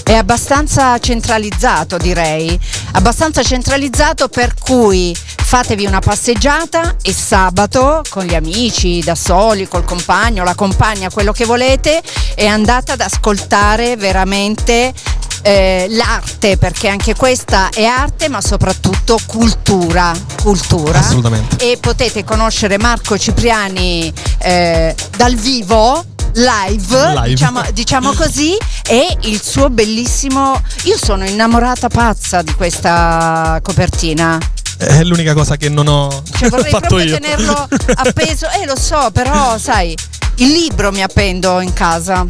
[0.03, 2.59] È abbastanza centralizzato, direi.
[2.93, 5.15] Abbastanza centralizzato per cui
[5.49, 11.31] fatevi una passeggiata e sabato con gli amici, da soli, col compagno, la compagna, quello
[11.31, 12.03] che volete
[12.35, 14.93] e andate ad ascoltare veramente
[15.41, 20.13] eh, l'arte, perché anche questa è arte, ma soprattutto cultura.
[20.43, 20.99] cultura.
[20.99, 21.71] Assolutamente.
[21.71, 26.05] E potete conoscere Marco Cipriani eh, dal vivo.
[26.33, 27.27] Live, Live.
[27.27, 30.61] Diciamo, diciamo così, e il suo bellissimo.
[30.83, 34.37] Io sono innamorata pazza di questa copertina.
[34.79, 36.07] È l'unica cosa che non ho
[36.37, 37.19] Cioè, vorrei fatto proprio io.
[37.19, 38.47] tenerlo appeso.
[38.61, 39.93] Eh, lo so, però, sai,
[40.35, 42.25] il libro mi appendo in casa.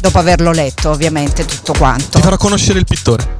[0.00, 2.18] Dopo averlo letto, ovviamente, tutto quanto.
[2.18, 3.36] Ti farò conoscere il pittore.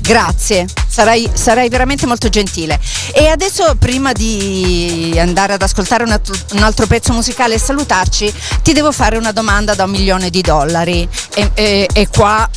[0.00, 2.80] Grazie, sarai, sarai veramente molto gentile.
[3.12, 8.32] E adesso, prima di andare ad ascoltare un altro, un altro pezzo musicale e salutarci,
[8.62, 11.06] ti devo fare una domanda da un milione di dollari.
[11.34, 12.48] E, e- e qua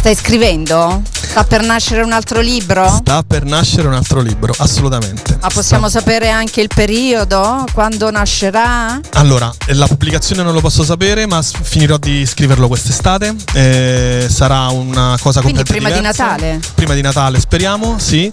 [0.00, 1.00] stai scrivendo?
[1.32, 2.86] Sta per nascere un altro libro?
[3.00, 5.38] Sta per nascere un altro libro, assolutamente.
[5.40, 7.64] Ma possiamo sapere anche il periodo?
[7.72, 9.00] Quando nascerà?
[9.14, 13.34] Allora, la pubblicazione non lo posso sapere, ma finirò di scriverlo quest'estate.
[13.54, 16.24] Eh, sarà una cosa Quindi completamente prima di diversa.
[16.24, 16.60] Natale?
[16.74, 18.30] Prima di Natale, speriamo, sì.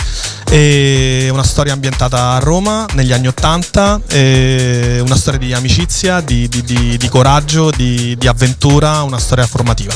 [0.49, 6.63] E una storia ambientata a Roma negli anni Ottanta, una storia di amicizia, di, di-
[6.63, 9.93] di- di coraggio, di, di avventura, una storia formativa.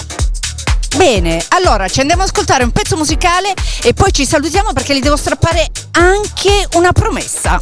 [0.96, 5.02] Bene, allora ci andiamo ad ascoltare un pezzo musicale e poi ci salutiamo perché gli
[5.02, 7.62] devo strappare anche una promessa.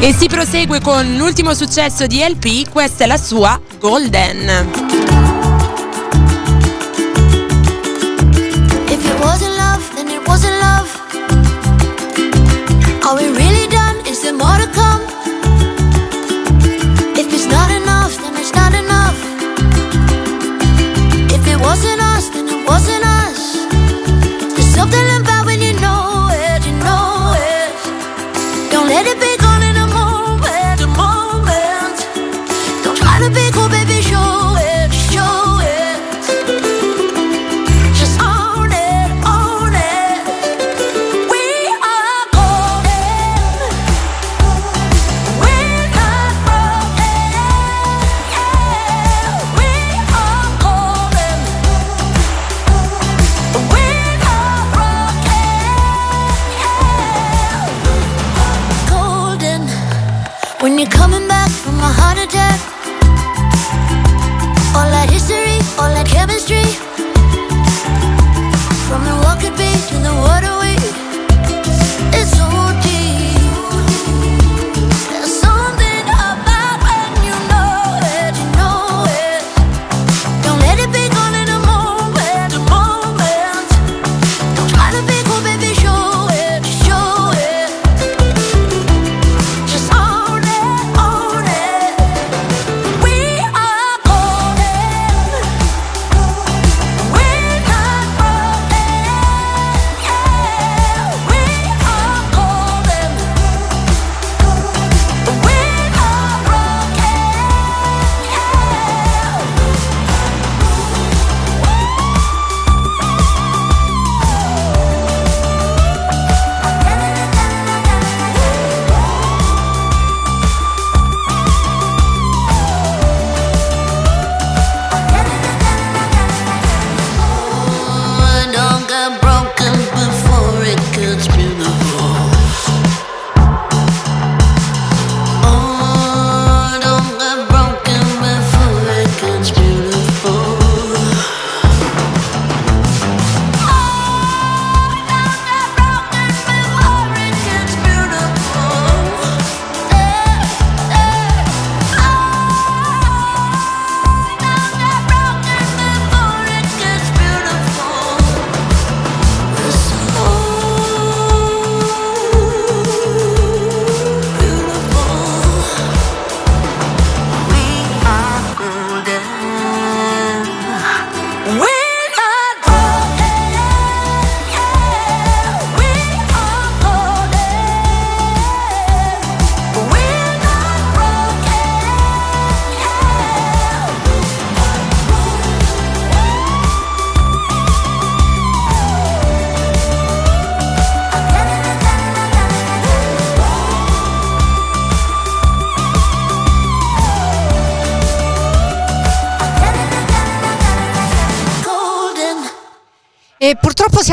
[0.00, 5.33] E si prosegue con l'ultimo successo di LP, questa è la sua Golden.
[60.64, 61.23] When you're coming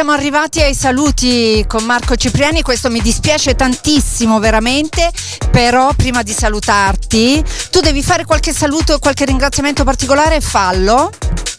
[0.04, 5.12] siamo arrivati ai saluti con Marco Cipriani, questo mi dispiace tantissimo veramente,
[5.52, 11.12] però prima di salutarti tu devi fare qualche saluto, qualche ringraziamento particolare, fallo.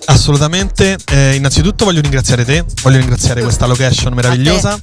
[0.07, 0.99] Assolutamente.
[1.13, 4.77] Eh, innanzitutto voglio ringraziare te, voglio ringraziare questa location meravigliosa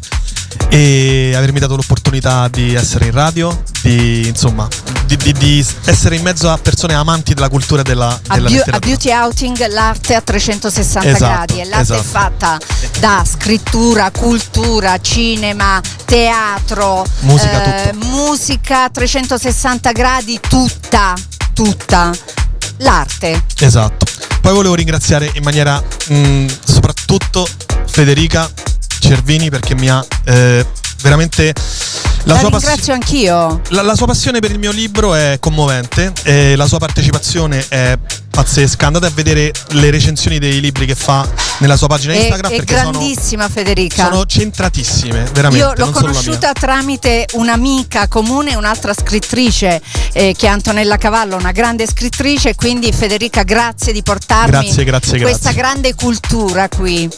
[0.70, 4.70] e avermi dato l'opportunità di essere in radio, di insomma,
[5.10, 8.76] di, di, di, essere in mezzo a persone amanti della cultura della, della a, bu-
[8.76, 12.02] a beauty outing l'arte a 360 esatto, gradi e l'arte esatto.
[12.02, 12.58] è fatta
[13.00, 21.16] da scrittura, cultura, cinema, teatro, musica, eh, musica a 360 gradi tutta,
[21.54, 22.12] tutta
[22.78, 23.44] l'arte.
[23.60, 24.06] Esatto.
[24.42, 27.48] Poi volevo ringraziare in maniera mh, soprattutto
[27.88, 28.48] Federica
[29.00, 30.66] Cervini perché mi ha eh,
[31.02, 31.54] veramente
[32.24, 33.62] la, la sua ringrazio pass- anch'io.
[33.70, 37.98] La, la, sua passione per il mio libro è commovente, eh, la sua partecipazione è
[38.30, 38.88] pazzesca.
[38.88, 41.28] Andate a vedere le recensioni dei libri che fa
[41.60, 42.52] nella sua pagina Instagram.
[42.52, 44.06] È grandissima sono, Federica.
[44.06, 45.66] Sono centratissime, veramente.
[45.66, 49.82] Io l'ho conosciuta tramite un'amica comune, un'altra scrittrice
[50.14, 52.56] eh, che è Antonella Cavallo, una grande scrittrice.
[52.56, 55.20] Quindi Federica, grazie di portarmi grazie, grazie, grazie.
[55.20, 57.10] questa grande cultura qui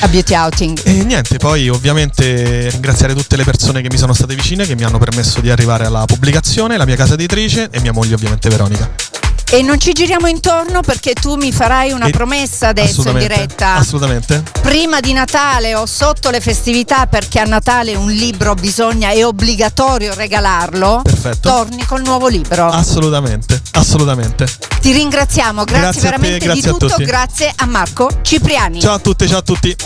[0.00, 0.80] a Beauty Outing.
[0.84, 4.84] E niente, poi ovviamente ringraziare tutte le persone che mi sono state vicine, che mi
[4.84, 9.23] hanno permesso di arrivare alla pubblicazione, la mia casa editrice e mia moglie ovviamente Veronica.
[9.50, 13.74] E non ci giriamo intorno perché tu mi farai una e promessa adesso in diretta.
[13.74, 14.42] Assolutamente.
[14.62, 20.14] Prima di Natale o sotto le festività perché a Natale un libro bisogna, è obbligatorio
[20.14, 21.02] regalarlo.
[21.04, 21.48] Perfetto.
[21.48, 22.66] Torni col nuovo libro.
[22.66, 24.46] Assolutamente, assolutamente.
[24.80, 28.80] Ti ringraziamo, grazie, grazie veramente te, grazie di tutto, grazie a Marco Cipriani.
[28.80, 29.76] Ciao a tutti, ciao a tutti.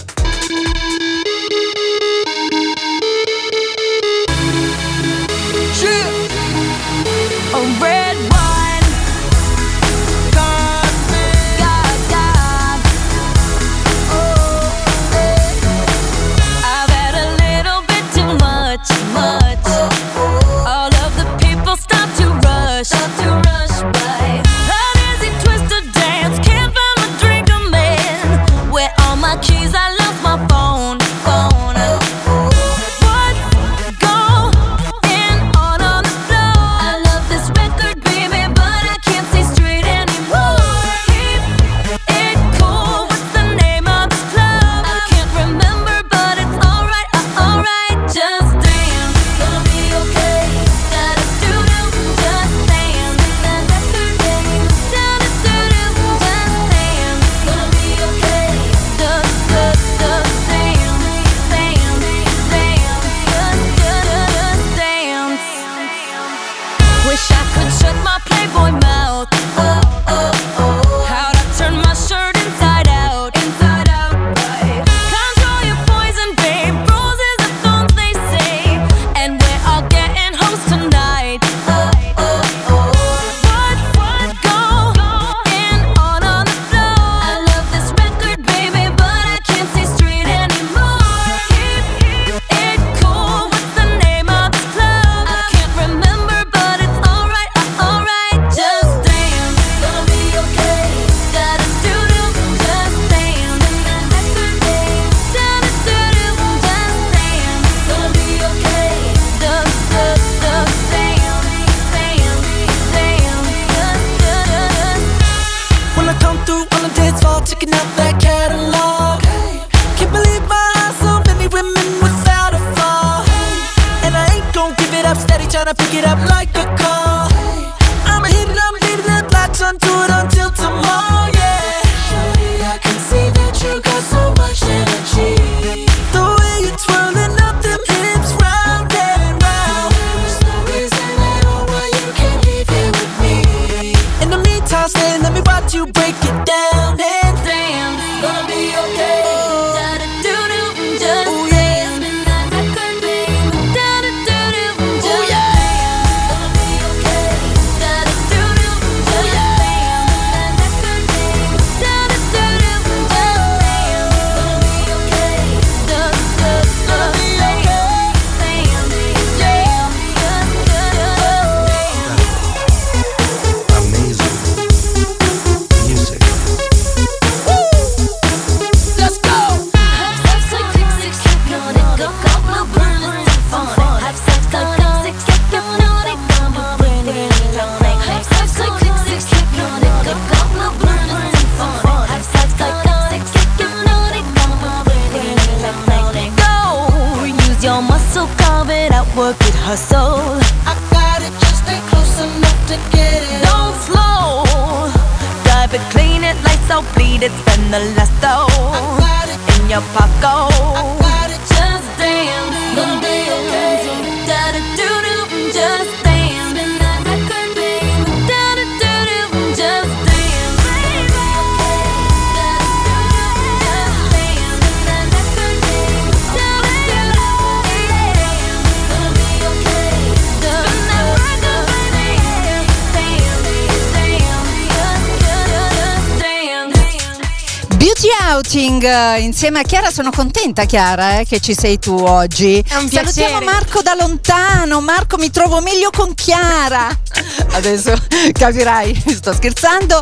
[239.29, 239.91] Insieme a Chiara.
[239.91, 242.59] Sono contenta, Chiara, eh, che ci sei tu oggi.
[242.67, 243.45] È un Salutiamo piacere.
[243.45, 244.81] Marco da lontano.
[244.81, 246.89] Marco, mi trovo meglio con Chiara.
[247.53, 247.95] Adesso
[248.33, 250.01] capirai, sto scherzando.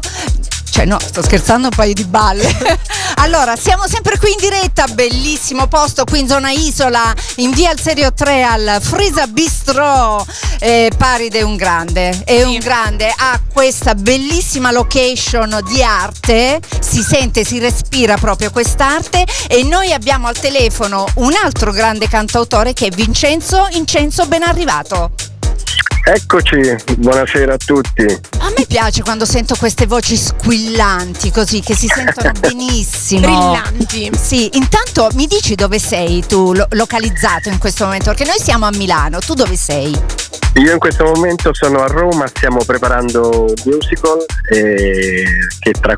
[0.76, 2.54] Cioè, no, sto scherzando un paio di balle.
[3.16, 7.80] allora, siamo sempre qui in diretta, bellissimo posto qui in zona Isola, in via al
[7.80, 10.22] Serio 3 al Frisa Bistro.
[10.58, 17.00] Eh, Paride è un grande, è un grande, ha questa bellissima location di arte, si
[17.00, 22.88] sente, si respira proprio quest'arte e noi abbiamo al telefono un altro grande cantautore che
[22.88, 25.35] è Vincenzo Incenso, ben arrivato.
[26.08, 26.60] Eccoci,
[26.98, 28.04] buonasera a tutti.
[28.38, 33.22] A me piace quando sento queste voci squillanti così che si sentono benissimo.
[33.22, 34.12] Brillanti.
[34.16, 38.10] Sì, intanto mi dici dove sei tu lo- localizzato in questo momento?
[38.10, 39.98] Perché noi siamo a Milano, tu dove sei?
[40.54, 45.24] Io in questo momento sono a Roma, stiamo preparando un musical eh,
[45.58, 45.94] che tra,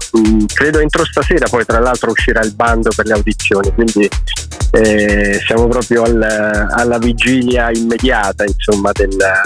[0.54, 4.08] credo entro stasera, poi tra l'altro uscirà il bando per le audizioni, quindi
[4.70, 9.40] eh, siamo proprio al- alla vigilia immediata insomma, della,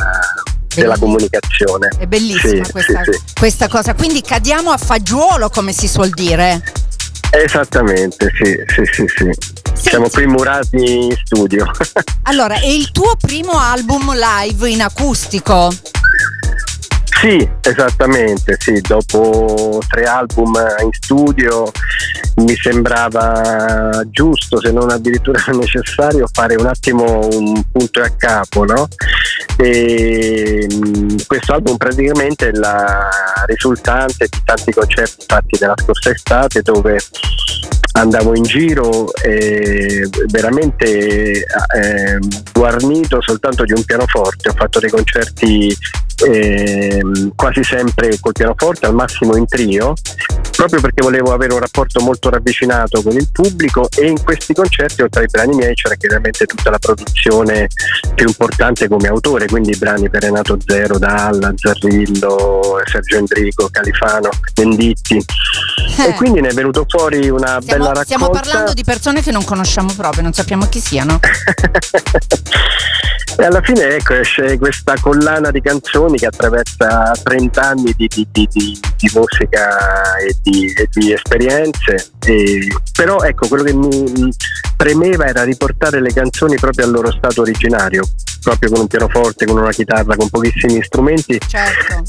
[0.74, 1.88] della comunicazione.
[1.98, 6.62] È bellissima Sì, questa, sì, questa cosa, quindi cadiamo a fagiolo come si suol dire.
[7.30, 9.30] Esattamente, sì, sì, sì, sì.
[9.74, 11.64] Siamo qui murati in studio.
[12.24, 15.72] Allora, è il tuo primo album live in acustico?
[17.22, 21.70] Sì, esattamente, sì, dopo tre album in studio
[22.38, 28.64] mi sembrava giusto, se non addirittura necessario, fare un attimo un punto e a capo,
[28.64, 28.88] no?
[29.56, 33.08] E mh, questo album praticamente è la
[33.46, 36.98] risultante di tanti concerti fatti nella scorsa estate dove
[37.92, 42.18] andavo in giro e veramente eh,
[42.52, 45.76] guarnito soltanto di un pianoforte, ho fatto dei concerti
[46.26, 49.94] ehm, quasi sempre col pianoforte, al massimo in trio,
[50.52, 55.02] proprio perché volevo avere un rapporto molto ravvicinato con il pubblico e in questi concerti
[55.02, 57.68] oltre ai brani miei c'era chiaramente tutta la produzione
[58.14, 64.28] più importante come autore, quindi i brani per Renato Zero, Dalla, Zarrillo, Sergio Endrico, Califano,
[64.54, 68.04] Venditti e quindi ne è venuto fuori una bella Stiamo, raccolta.
[68.04, 71.18] stiamo parlando di persone che non conosciamo proprio, non sappiamo chi siano.
[73.38, 78.28] E alla fine ecco, esce questa collana di canzoni che attraversa 30 anni di, di-
[78.30, 78.80] di- di-
[79.14, 82.10] musica e di, e di esperienze.
[82.24, 84.32] E- però ecco, quello che mi
[84.76, 88.02] premeva era riportare le canzoni proprio al loro stato originario,
[88.42, 91.38] proprio con un pianoforte, con una chitarra, con pochissimi strumenti,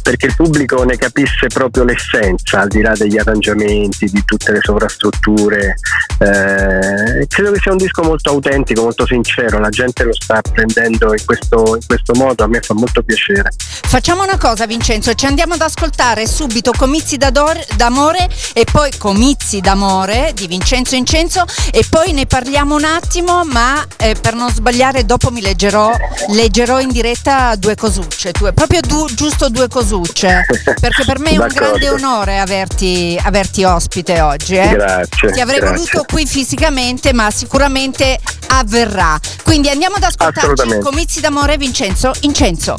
[0.01, 4.59] perché il pubblico ne capisse proprio l'essenza, al di là degli arrangiamenti, di tutte le
[4.61, 5.75] sovrastrutture.
[6.19, 11.13] Eh, credo che sia un disco molto autentico, molto sincero, la gente lo sta prendendo
[11.13, 13.51] in questo, in questo modo, a me fa molto piacere.
[13.93, 20.31] Facciamo una cosa Vincenzo, ci andiamo ad ascoltare subito Comizi d'amore e poi Comizi d'amore
[20.33, 25.29] di Vincenzo Incenso e poi ne parliamo un attimo, ma eh, per non sbagliare dopo
[25.29, 25.91] mi leggerò,
[26.29, 30.45] leggerò in diretta due cosucce, tue- proprio du- giusto due cosucce,
[30.79, 34.55] perché per me è un grande onore averti, averti ospite oggi.
[34.55, 34.69] eh.
[34.69, 35.77] Grazie, Ti avrei grazie.
[35.77, 38.19] voluto qui fisicamente, ma sicuramente
[38.49, 39.19] avverrà.
[39.43, 40.79] Quindi andiamo ad ascoltarci.
[40.79, 42.75] Comizi d'amore Vincenzo Incenso.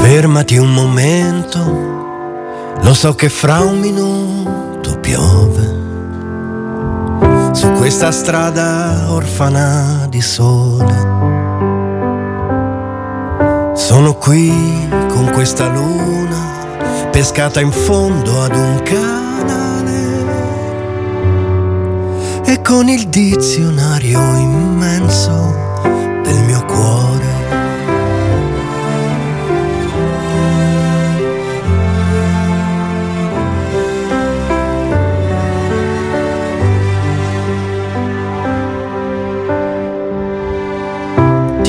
[0.00, 4.57] Fermati un momento, lo so che fra un minuto
[5.08, 5.76] piove.
[7.52, 11.16] Su questa strada orfana di sole.
[13.74, 14.52] Sono qui
[15.08, 20.26] con questa luna pescata in fondo ad un canale
[22.44, 25.47] e con il dizionario immenso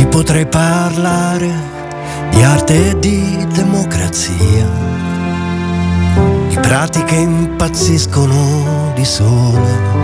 [0.10, 1.54] potrei parlare
[2.32, 4.68] di arte e di democrazia,
[6.48, 9.98] di prati che impazziscono di sole.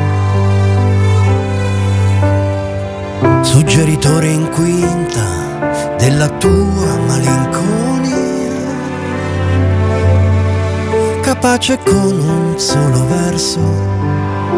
[3.41, 8.53] Suggeritore in quinta della tua malinconia,
[11.21, 13.59] capace con un solo verso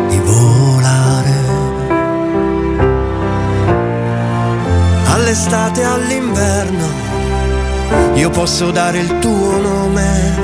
[0.09, 0.96] di volare.
[5.27, 6.87] All'estate, all'inverno,
[8.13, 10.39] io posso dare il tuo nome,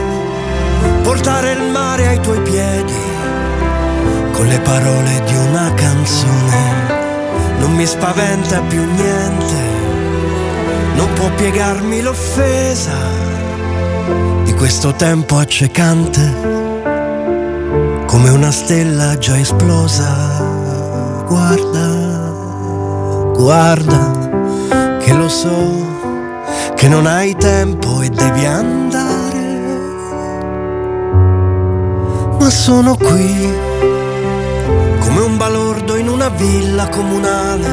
[1.04, 2.94] portare il mare ai tuoi piedi,
[4.34, 6.92] con le parole di una canzone.
[7.60, 9.56] Non mi spaventa più niente,
[10.96, 12.98] non può piegarmi l'offesa
[14.44, 16.36] di questo tempo accecante
[18.06, 21.24] come una stella già esplosa.
[21.26, 21.88] Guarda,
[23.34, 24.13] guarda,
[25.14, 26.02] che lo so
[26.76, 29.42] che non hai tempo e devi andare,
[32.40, 33.54] ma sono qui
[35.00, 37.70] come un balordo in una villa comunale,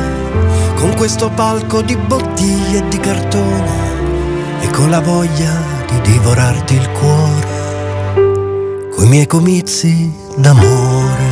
[0.76, 5.52] con questo palco di bottiglie e di cartone e con la voglia
[5.88, 11.29] di divorarti il cuore, coi miei comizi d'amore.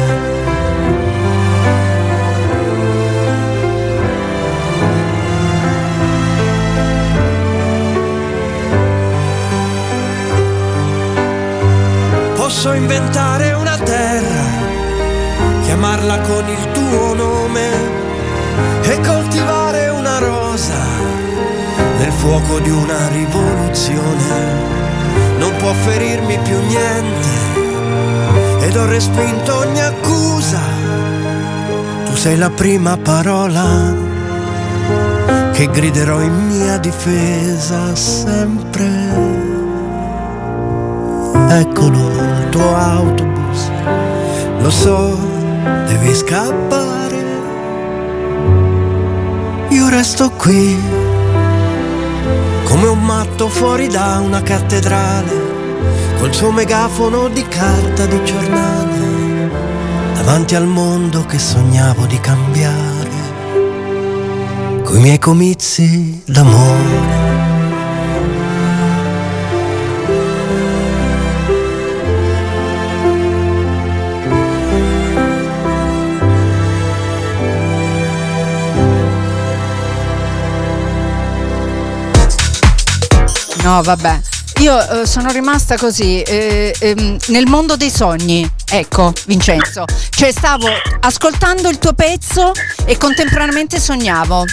[12.61, 14.43] Posso inventare una terra,
[15.63, 17.69] chiamarla con il tuo nome
[18.83, 20.75] e coltivare una rosa
[21.99, 24.67] nel fuoco di una rivoluzione.
[25.39, 27.29] Non può ferirmi più niente
[28.67, 30.59] ed ho respinto ogni accusa.
[32.07, 33.95] Tu sei la prima parola
[35.53, 39.47] che griderò in mia difesa sempre.
[41.51, 41.68] Eccolo il
[42.59, 43.71] tuo autobus,
[44.59, 45.17] lo so,
[45.87, 47.25] devi scappare.
[49.69, 50.77] Io resto qui,
[52.65, 59.51] come un matto fuori da una cattedrale, col suo megafono di carta di giornale,
[60.15, 63.17] davanti al mondo che sognavo di cambiare,
[64.83, 67.18] coi miei comizi d'amore.
[83.69, 84.19] No, vabbè.
[84.61, 88.51] Io eh, sono rimasta così eh, ehm, nel mondo dei sogni.
[88.71, 89.85] Ecco, Vincenzo.
[90.09, 90.67] Cioè, stavo
[91.01, 92.53] ascoltando il tuo pezzo
[92.87, 94.45] e contemporaneamente sognavo.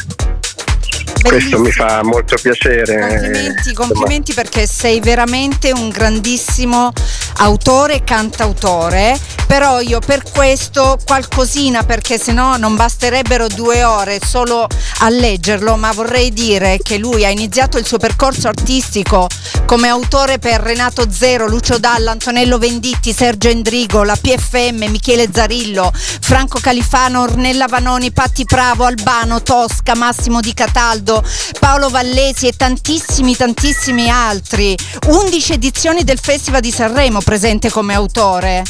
[1.21, 2.99] Questo mi fa molto piacere.
[2.99, 6.91] Complimenti, complimenti perché sei veramente un grandissimo
[7.37, 9.17] autore e cantautore.
[9.47, 14.67] Però io per questo qualcosina, perché sennò non basterebbero due ore solo
[14.99, 19.27] a leggerlo, ma vorrei dire che lui ha iniziato il suo percorso artistico
[19.65, 25.91] come autore per Renato Zero, Lucio Dalla, Antonello Venditti, Sergio Endrigo, la PFM, Michele Zarillo,
[25.93, 31.23] Franco Califano, Ornella Vanoni, Patti Pravo, Albano, Tosca, Massimo Di Cataldo,
[31.59, 34.77] Paolo Vallesi e tantissimi tantissimi altri.
[35.07, 38.63] 11 edizioni del Festival di Sanremo presente come autore.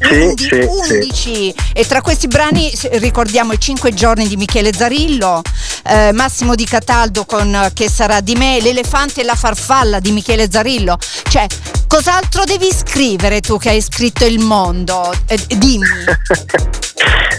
[0.00, 5.42] Sì, Undi- sì, 11 e tra questi brani ricordiamo i 5 giorni di Michele Zarillo,
[5.84, 10.48] eh, Massimo Di Cataldo con Che sarà di me, L'elefante e la farfalla di Michele
[10.50, 10.98] Zarillo.
[11.28, 11.46] Cioè,
[11.86, 15.12] cos'altro devi scrivere tu che hai scritto il mondo?
[15.26, 15.86] Eh, dimmi.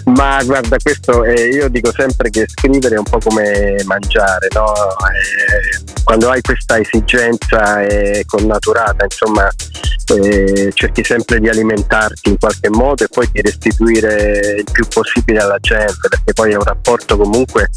[0.05, 4.73] Ma guarda, questo eh, io dico sempre che scrivere è un po' come mangiare, no?
[4.73, 9.49] Eh, quando hai questa esigenza eh, connaturata, insomma,
[10.15, 15.39] eh, cerchi sempre di alimentarti in qualche modo e poi di restituire il più possibile
[15.39, 17.69] alla gente, perché poi è un rapporto comunque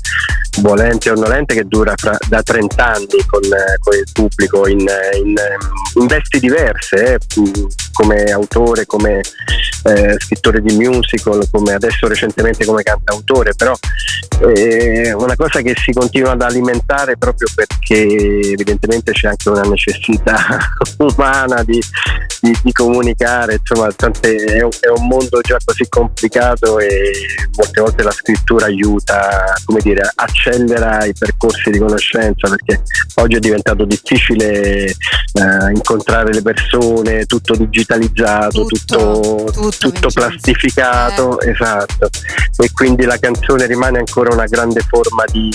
[0.60, 4.80] volente o nolente che dura fra- da 30 anni con, eh, con il pubblico in,
[4.80, 5.34] in,
[5.94, 7.18] in vesti diverse, eh,
[7.92, 9.20] come autore, come
[9.84, 13.74] eh, scrittore di musical, come adesso recentemente come cantautore, però
[14.38, 20.58] è una cosa che si continua ad alimentare proprio perché evidentemente c'è anche una necessità
[20.98, 21.80] umana di,
[22.40, 27.12] di- di comunicare, insomma tante- è, un, è un mondo già così complicato e
[27.56, 32.82] molte volte la scrittura aiuta, come dire, accelera i percorsi di conoscenza perché
[33.16, 34.94] oggi è diventato difficile eh,
[35.74, 42.08] incontrare le persone, tutto digitalizzato, tutto, tutto, plastificato, esatto.
[42.58, 45.50] E quindi la canzone rimane ancora una grande forma di,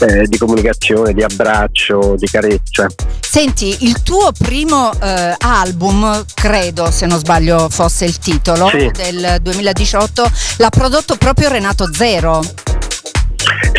[0.00, 2.86] eh, di comunicazione, di abbraccio, di carezza.
[3.20, 8.90] Senti, il tuo primo eh, album, credo se non sbaglio fosse il titolo, Sì.
[8.92, 12.42] del 2018, l'ha prodotto proprio Renato Zero.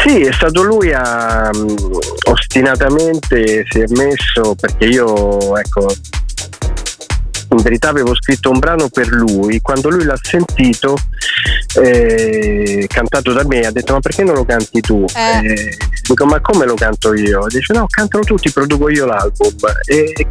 [0.04, 1.68] Sì, è stato lui a mm,
[2.30, 5.94] ostinatamente si è messo perché io ecco
[7.56, 10.96] in verità avevo scritto un brano per lui, quando lui l'ha sentito
[11.82, 15.06] eh, cantato da me ha detto ma perché non lo canti tu?
[15.16, 15.78] Eh,
[16.08, 17.46] dico ma come lo canto io?
[17.48, 19.56] Dice no, cantano tutti, produco io l'album.
[19.86, 20.28] E, e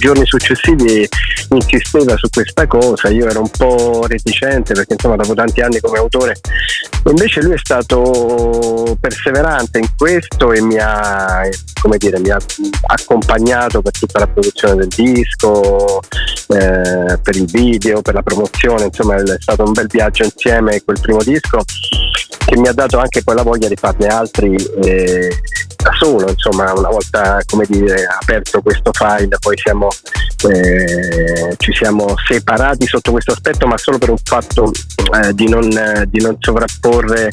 [0.00, 1.08] giorni successivi
[1.50, 5.98] insisteva su questa cosa, io ero un po' reticente perché insomma dopo tanti anni come
[5.98, 6.36] autore,
[7.04, 11.42] invece lui è stato perseverante in questo e mi ha,
[11.98, 12.38] dire, mi ha
[12.86, 16.00] accompagnato per tutta la produzione del disco,
[16.48, 20.98] eh, per il video, per la promozione, insomma è stato un bel viaggio insieme quel
[21.00, 21.62] primo disco
[22.44, 25.28] che mi ha dato anche poi la voglia di farne altri eh,
[25.80, 29.88] da solo, insomma una volta come dire aperto questo file poi siamo,
[30.48, 34.70] eh, ci siamo separati sotto questo aspetto ma solo per un fatto
[35.22, 37.32] eh, di, non, eh, di non sovrapporre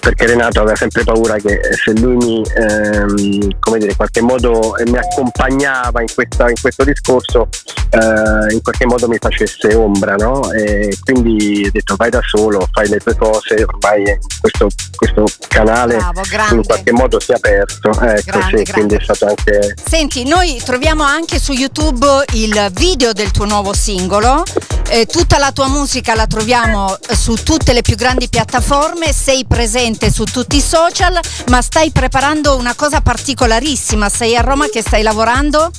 [0.00, 4.76] perché Renato aveva sempre paura che se lui mi ehm, come dire in qualche modo
[4.76, 7.48] eh, mi accompagnava in, questa- in questo discorso
[7.90, 10.50] eh, in qualche modo mi facesse ombra no?
[10.52, 15.96] e quindi ho detto vai da solo fai le tue cose ormai questo, questo canale
[15.96, 21.02] Bravo, in qualche modo si è aperto ecco Grande, sì stato anche Senti, noi troviamo
[21.02, 24.42] anche su YouTube il video del tuo nuovo singolo.
[24.88, 29.44] eh, tutta la tua musica la troviamo eh, su tutte le più grandi piattaforme, sei
[29.46, 31.18] presente su tutti i social,
[31.48, 34.08] ma stai preparando una cosa particolarissima.
[34.08, 35.70] Sei a Roma che stai lavorando?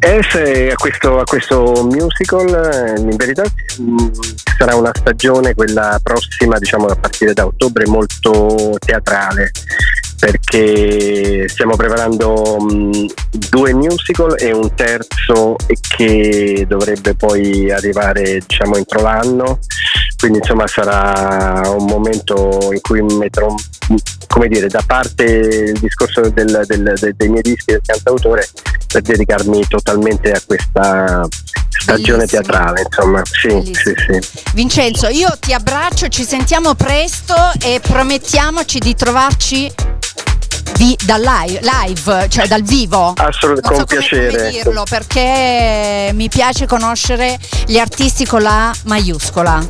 [0.00, 5.98] Eh, a, questo, a questo musical eh, in verità mh, ci sarà una stagione, quella
[6.02, 9.50] prossima, diciamo a partire da ottobre, molto teatrale
[10.22, 13.06] perché stiamo preparando mh,
[13.50, 15.56] due musical e un terzo
[15.96, 19.58] che dovrebbe poi arrivare diciamo entro l'anno.
[20.16, 23.52] Quindi insomma sarà un momento in cui metterò
[24.28, 28.48] come dire da parte il discorso del- del- de- dei miei dischi del cantautore
[28.86, 31.26] per dedicarmi totalmente a questa
[31.68, 33.22] stagione teatrale insomma.
[33.24, 34.40] Sì sì sì.
[34.54, 39.68] Vincenzo, io ti abbraccio, ci sentiamo presto e promettiamoci di trovarci
[40.76, 43.12] vi- dal live, live, cioè dal vivo.
[43.16, 44.50] Assolutamente, Non so con piacere.
[44.50, 49.64] dirlo perché mi piace conoscere gli artisti con la maiuscola.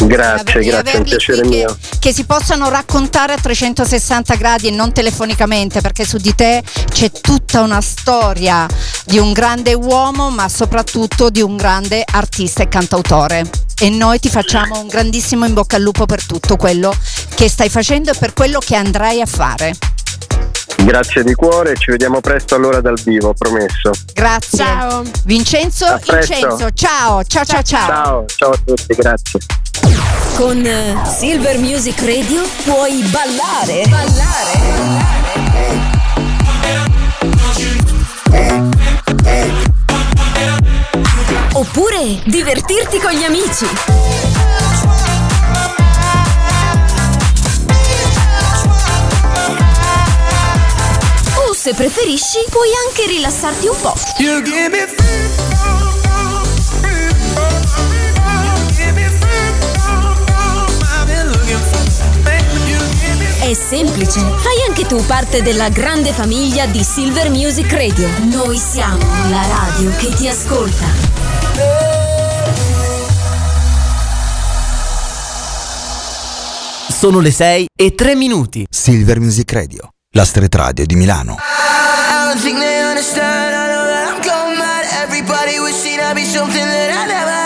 [0.00, 4.70] grazie grazie è un piacere qui mio Che si possano raccontare a 360 gradi e
[4.70, 8.66] non telefonicamente, perché su di te c'è tutta una storia
[9.04, 13.50] di un grande uomo, ma soprattutto di un grande artista e cantautore.
[13.80, 16.92] E noi ti facciamo un grandissimo in bocca al lupo per tutto quello
[17.34, 19.74] che stai facendo e per quello che andrai a fare.
[20.84, 24.58] Grazie di cuore ci vediamo presto allora dal vivo promesso Grazie.
[24.58, 25.02] Ciao.
[25.24, 25.98] Vincenzo.
[26.08, 27.86] Vincenzo, ciao, ciao, ciao, ciao.
[27.86, 29.40] ciao ciao a tutti grazie
[30.36, 33.84] Con eh, Silver Music Radio puoi ballare.
[33.88, 35.18] Ballare.
[41.52, 44.67] Oppure divertirti con gli amici.
[51.68, 53.92] Se preferisci, puoi anche rilassarti un po'.
[63.40, 68.08] È semplice, fai anche tu parte della grande famiglia di Silver Music Radio.
[68.30, 70.86] Noi siamo la radio che ti ascolta.
[76.88, 78.66] Sono le 6 e 3 minuti.
[78.70, 81.36] Silver Music Radio, la street radio di Milano.
[81.38, 83.54] I don't think they understand.
[83.54, 84.84] I know that I'm going mad.
[85.04, 87.37] Everybody wishing I'd be something that I never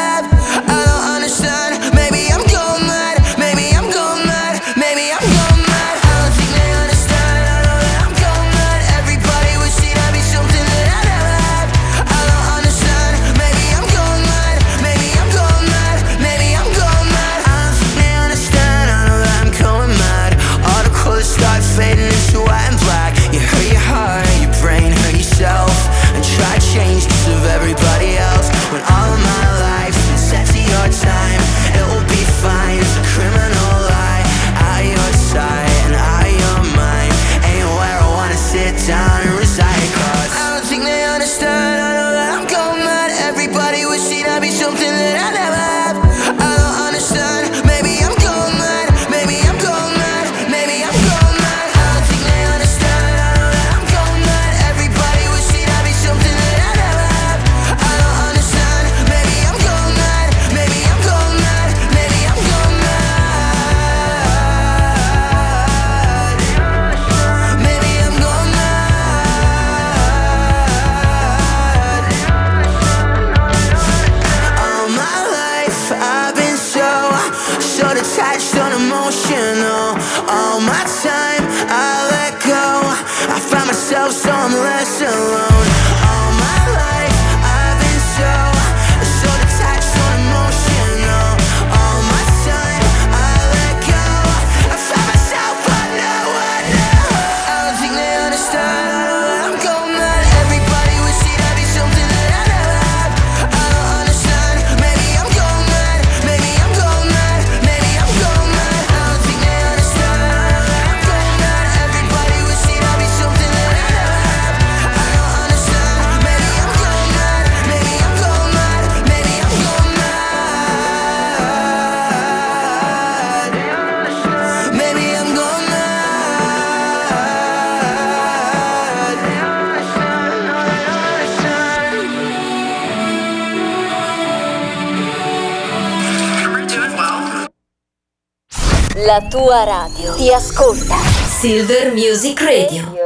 [139.13, 140.97] La tua radio ti ascolta.
[140.97, 143.02] Silver Music Radio.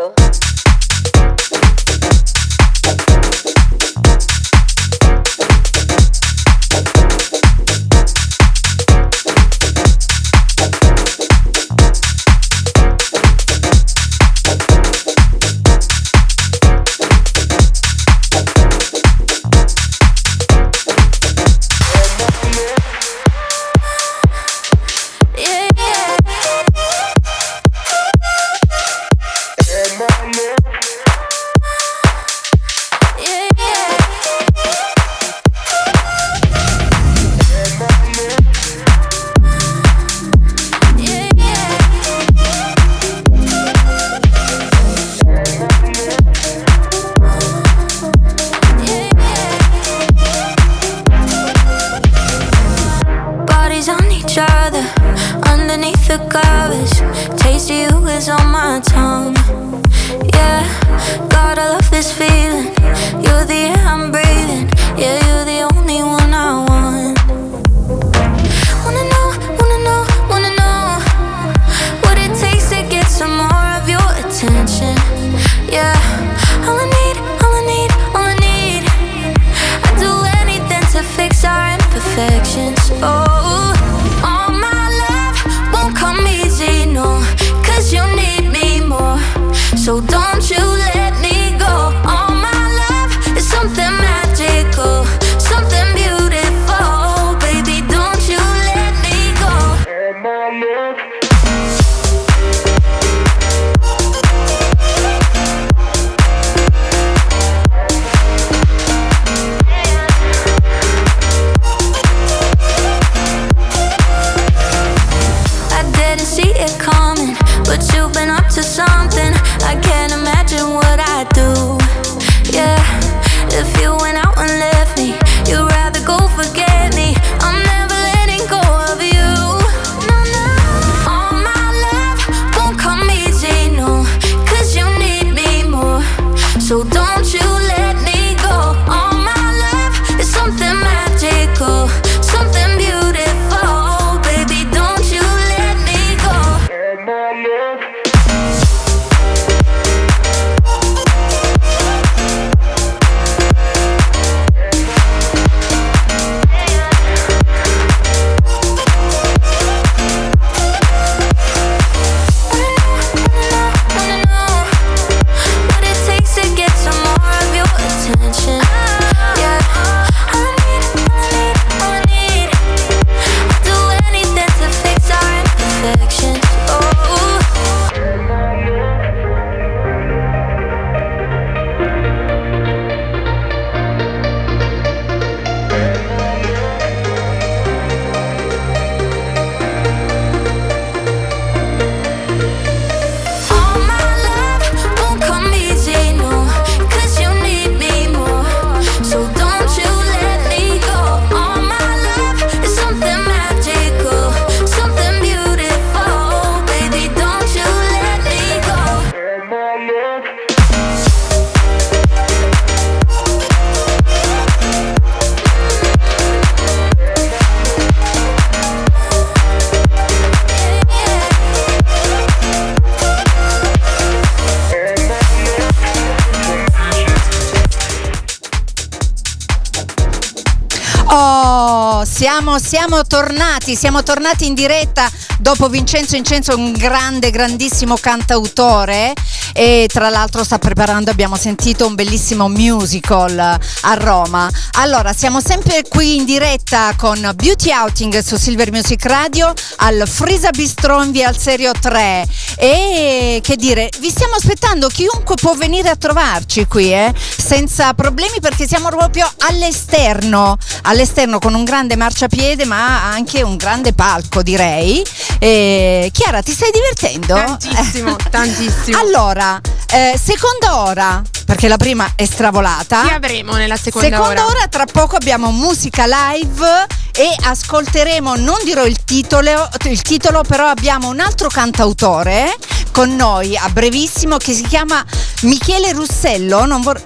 [233.67, 239.13] Tornati, siamo tornati in diretta dopo Vincenzo Incenso, un grande, grandissimo cantautore.
[239.53, 244.49] E tra l'altro sta preparando, abbiamo sentito un bellissimo musical a Roma.
[244.73, 250.51] Allora, siamo sempre qui in diretta con Beauty Outing su Silver Music Radio al Frisa
[250.51, 252.27] Bistro in via al Serio 3
[252.59, 257.13] e che dire, vi stiamo aspettando, chiunque può venire a trovarci qui, eh,
[257.47, 263.93] senza problemi perché siamo proprio all'esterno, all'esterno con un grande marciapiede ma anche un grande
[263.93, 265.05] palco direi.
[265.39, 267.35] E, Chiara, ti stai divertendo?
[267.35, 268.99] Tantissimo, tantissimo.
[268.99, 269.61] Allora,
[269.93, 273.03] eh, seconda ora, perché la prima è stravolata.
[273.03, 278.85] Chi avremo nella seconda, Seconda ora, tra poco abbiamo musica live e ascolteremo, non dirò
[278.85, 282.53] il titolo, il titolo, però abbiamo un altro cantautore
[282.91, 285.05] con noi a brevissimo che si chiama
[285.43, 286.65] Michele Russello.
[286.67, 287.01] Non vor-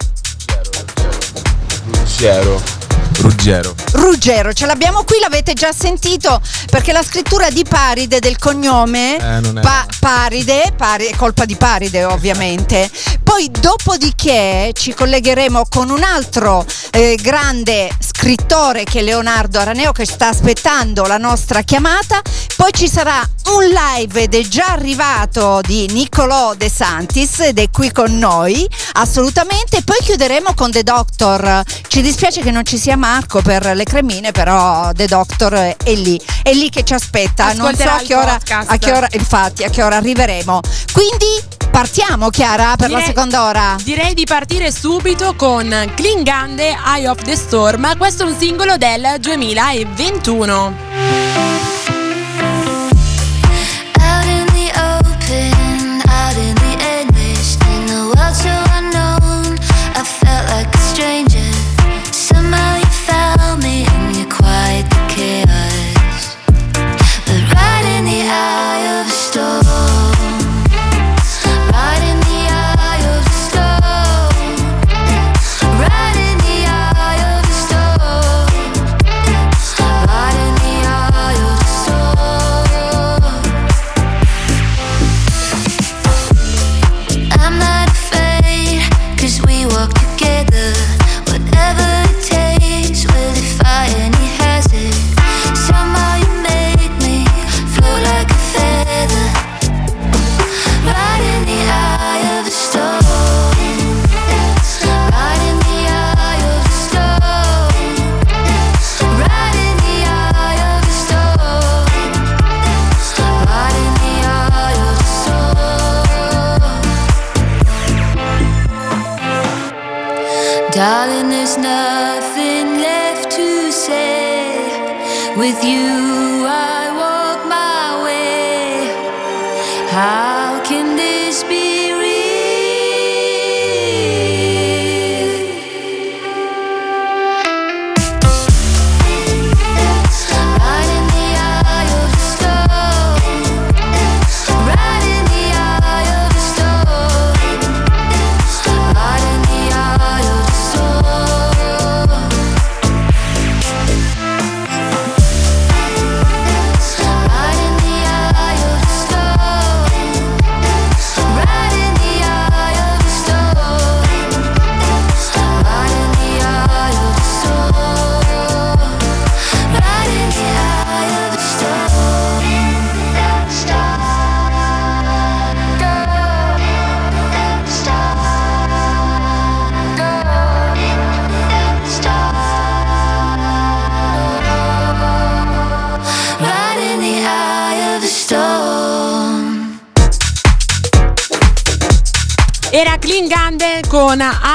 [2.21, 2.80] Ruggero.
[3.21, 3.75] Ruggero.
[3.93, 6.41] Ruggero, ce l'abbiamo qui, l'avete già sentito
[6.71, 12.91] perché la scrittura di Paride del cognome Eh, Pa- Paride, Pari- colpa di Paride ovviamente.
[13.23, 20.07] Poi dopodiché ci collegheremo con un altro eh, grande scrittore che è Leonardo Araneo che
[20.07, 22.21] sta aspettando la nostra chiamata.
[22.57, 23.21] Poi ci sarà
[23.53, 28.69] un live ed è già arrivato di Niccolò De Santis ed è qui con noi
[28.95, 29.83] assolutamente.
[29.83, 31.63] Poi chiuderemo con The Doctor.
[31.87, 36.21] Ci dispiace che non ci sia Marco per le cremine, però The Doctor è lì,
[36.45, 37.53] è lì che ci aspetta.
[37.55, 40.61] Non so a che ora, a che ora, infatti, a che ora arriveremo.
[40.93, 41.27] Quindi
[41.73, 43.75] partiamo, Chiara, per la Direi- seconda ora.
[43.83, 47.99] Direi di partire subito con Klingande Eye of the Storm.
[47.99, 51.70] Questo è un singolo del 2021.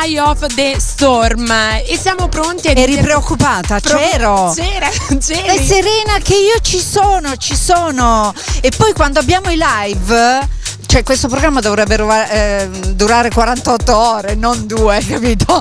[0.05, 1.49] Eye of the Storm.
[1.51, 4.53] E siamo pronti a Eri dire- preoccupata, Pro- c'ero.
[4.55, 4.87] C'era,
[5.17, 5.47] c'eri.
[5.47, 8.31] È Serena che io ci sono, ci sono.
[8.61, 10.47] E poi quando abbiamo i live,
[10.85, 15.59] cioè questo programma dovrebbe ruva- eh, durare 48 ore, non due, capito?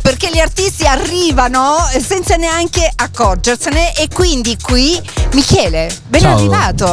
[0.00, 4.98] Perché gli artisti arrivano senza neanche accorgersene e quindi qui
[5.32, 6.36] Michele, ben Ciao.
[6.36, 6.84] arrivato.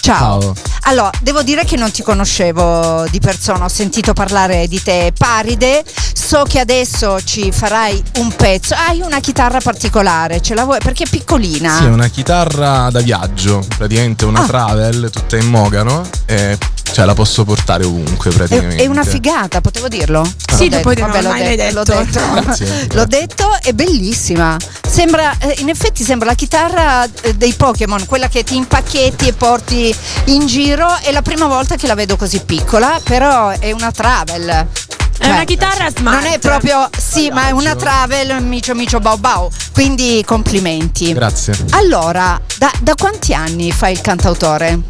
[0.00, 0.40] Ciao.
[0.40, 0.54] Ciao.
[0.82, 5.82] Allora, devo dire che non ti conoscevo di persona, ho sentito parlare di te Paride,
[6.26, 10.78] so che adesso ci farai un pezzo, hai una chitarra particolare, ce la vuoi?
[10.82, 11.76] Perché è piccolina.
[11.76, 14.46] Sì, è una chitarra da viaggio, praticamente una Ah.
[14.46, 16.58] travel tutta in mogano e
[16.92, 18.82] cioè la posso portare ovunque praticamente.
[18.82, 20.24] è una figata, potevo dirlo?
[20.56, 21.94] Sì, L'ho dopo detto, no, vabbè, l'ho l'hai detto, detto.
[21.94, 22.40] l'ho detto.
[22.40, 22.86] Grazie.
[22.92, 24.56] L'ho detto, è bellissima.
[24.88, 29.32] Sembra, eh, in effetti sembra la chitarra eh, dei Pokémon, quella che ti impacchetti e
[29.32, 29.94] porti
[30.26, 30.88] in giro.
[31.02, 34.66] È la prima volta che la vedo così piccola, però è una travel.
[35.18, 36.22] È una chitarra smart.
[36.22, 39.48] Non è proprio, sì, ma è una travel micio micio bau bau.
[39.72, 41.12] Quindi complimenti.
[41.12, 41.54] Grazie.
[41.70, 44.80] Allora, da, da quanti anni fai il cantautore?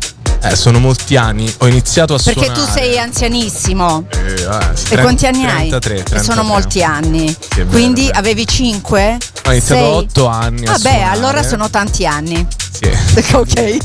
[0.42, 2.60] Eh, sono molti anni, ho iniziato a Perché suonare.
[2.66, 4.06] tu sei anzianissimo.
[4.10, 5.68] Eh, eh, sì, E quanti anni hai?
[5.70, 6.22] 33, E 33.
[6.22, 7.34] sono molti anni.
[7.56, 8.18] vero, Quindi vero.
[8.18, 9.18] avevi 5?
[9.46, 11.02] Ho iniziato a 8 anni Vabbè, suonare.
[11.04, 12.46] allora sono tanti anni.
[12.70, 12.90] Sì.
[13.32, 13.84] ok.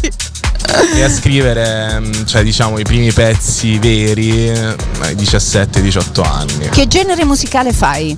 [0.96, 6.70] E a scrivere, mm, cioè diciamo, i primi pezzi veri eh, ai 17-18 anni.
[6.70, 8.16] Che genere musicale fai?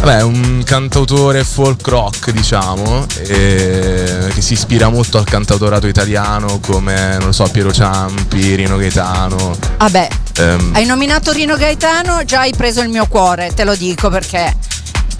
[0.00, 7.16] Vabbè, un cantautore folk rock, diciamo, e- che si ispira molto al cantautorato italiano come,
[7.18, 9.56] non lo so, Piero Ciampi, Rino Gaetano.
[9.76, 10.08] Vabbè,
[10.38, 14.56] ehm, hai nominato Rino Gaetano, già hai preso il mio cuore, te lo dico perché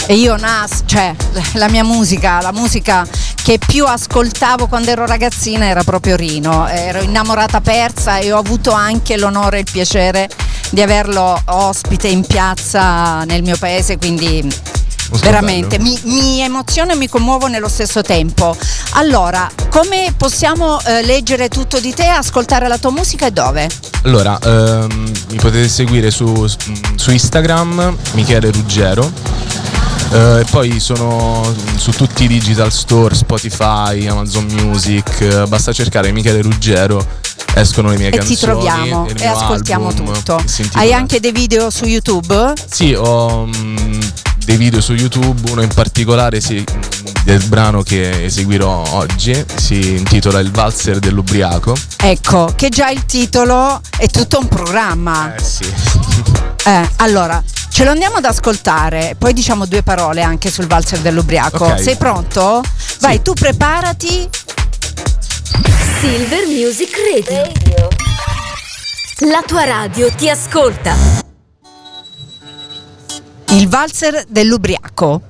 [0.07, 1.15] E io Nas, cioè
[1.55, 3.07] la mia musica, la musica
[3.51, 6.69] che più ascoltavo quando ero ragazzina era proprio Rino.
[6.69, 10.29] Ero innamorata persa e ho avuto anche l'onore e il piacere
[10.71, 14.49] di averlo ospite in piazza nel mio paese, quindi
[15.23, 18.57] veramente mi, mi emoziono e mi commuovo nello stesso tempo.
[18.91, 23.69] Allora, come possiamo eh, leggere tutto di te, ascoltare la tua musica e dove?
[24.05, 26.47] Allora, ehm, mi potete seguire su,
[26.95, 29.80] su Instagram, Michele Ruggero.
[30.13, 36.11] Eh, e poi sono su tutti i digital store, Spotify, Amazon Music, eh, basta cercare
[36.11, 37.05] Michele Ruggero,
[37.55, 38.35] escono le mie E canzoni.
[38.35, 40.43] ti troviamo e ascoltiamo album, tutto.
[40.73, 42.53] Hai anche dei video su YouTube?
[42.69, 44.01] Sì, ho mm,
[44.45, 46.65] dei video su YouTube, uno in particolare sì,
[47.23, 51.77] del brano che eseguirò oggi, si intitola Il valzer dell'ubriaco.
[51.99, 55.33] Ecco, che già il titolo è tutto un programma.
[55.37, 55.73] Eh sì.
[56.65, 61.65] Eh, allora, ce lo andiamo ad ascoltare, poi diciamo due parole anche sul valzer dell'ubriaco.
[61.65, 61.81] Ok.
[61.81, 62.63] Sei pronto?
[63.01, 64.29] Vai, tu preparati.
[66.01, 67.53] Silver Music Radio.
[69.31, 70.95] La tua radio ti ascolta.
[73.49, 75.30] Il valzer dell'ubriaco.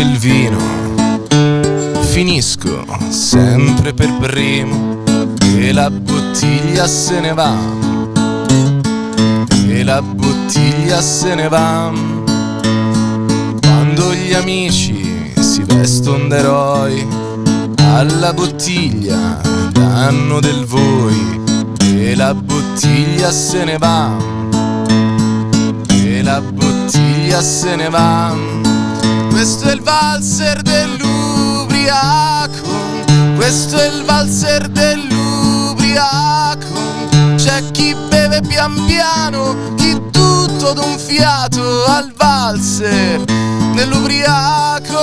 [0.00, 0.58] Il vino,
[2.00, 5.02] finisco sempre per primo
[5.56, 7.54] e la bottiglia se ne va.
[9.68, 11.92] E la bottiglia se ne va.
[13.60, 17.06] Quando gli amici si vestono d'eroi,
[17.82, 19.40] alla bottiglia
[19.72, 21.40] danno del voi
[21.82, 24.10] e la bottiglia se ne va
[25.92, 28.47] e la bottiglia se ne va.
[29.38, 32.66] Questo è il valzer dell'ubriaco,
[33.36, 36.66] questo è il valzer dell'ubriaco.
[37.36, 43.22] C'è chi beve pian piano, chi tutto d'un fiato al valzer
[43.76, 44.98] dell'ubriaco.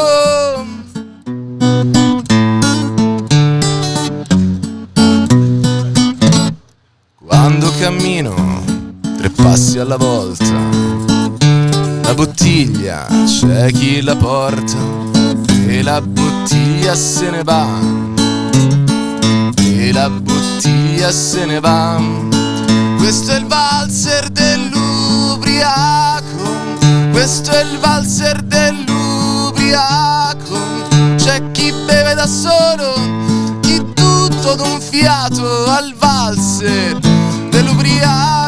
[7.26, 8.64] Quando cammino
[9.18, 11.25] tre passi alla volta,
[12.06, 14.78] la bottiglia c'è chi la porta
[15.68, 17.66] e la bottiglia se ne va.
[19.58, 22.00] E la bottiglia se ne va.
[22.98, 26.24] Questo è il valzer dell'ubriaco,
[27.12, 30.60] questo è il valzer dell'ubriaco.
[31.16, 32.94] C'è chi beve da solo,
[33.62, 37.00] chi tutto d'un fiato al valzer
[37.50, 38.45] dell'ubriaco.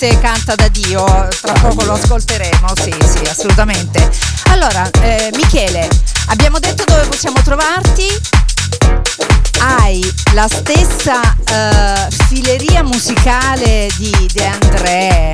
[0.00, 1.04] Far niente canta da Dio.
[1.40, 4.10] Tra poco lo ascolteremo, sì, sì, assolutamente.
[4.44, 5.88] Allora, eh, Michele,
[6.28, 8.06] abbiamo detto dove possiamo trovarti.
[9.58, 10.00] Hai
[10.32, 15.32] la stessa eh, fileria musicale di De André,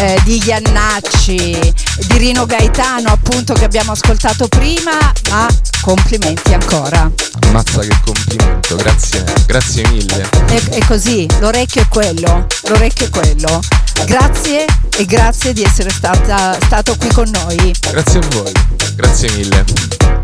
[0.00, 1.74] eh, di Iannacci,
[2.06, 4.92] di Rino Gaetano, appunto, che abbiamo ascoltato prima,
[5.28, 5.46] ma
[5.82, 7.10] complimenti ancora.
[7.42, 10.26] Ammazza che complimento, grazie, grazie mille.
[10.46, 13.60] È, è così, l'orecchio è quello, l'orecchio è quello.
[14.06, 14.64] Grazie
[14.96, 17.74] e grazie di essere stata, stato qui con noi.
[17.90, 18.52] Grazie a voi,
[18.94, 20.19] grazie mille.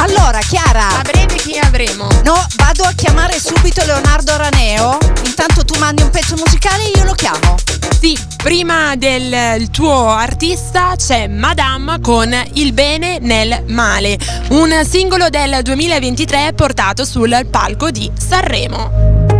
[0.00, 2.08] Allora, Chiara, che avremo?
[2.24, 4.96] No, vado a chiamare subito Leonardo Araneo.
[5.24, 7.56] Intanto tu mandi un pezzo musicale e io lo chiamo.
[8.00, 14.18] Sì, prima del tuo artista c'è Madame con Il bene nel male,
[14.50, 19.39] un singolo del 2023 portato sul palco di Sanremo.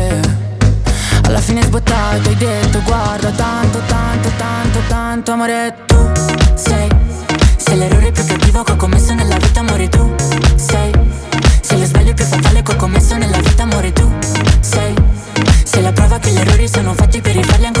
[1.31, 6.11] alla fine sbottato hai detto guarda tanto, tanto, tanto, tanto amore tu
[6.55, 6.89] sei
[7.55, 10.13] Sei l'errore più cattivo che ho commesso nella vita amore tu
[10.55, 10.91] sei
[11.61, 14.11] Sei lo sbaglio più fatale che ho commesso nella vita amore tu
[14.59, 14.93] sei
[15.63, 17.80] Sei la prova che gli errori sono fatti per rifarli ancora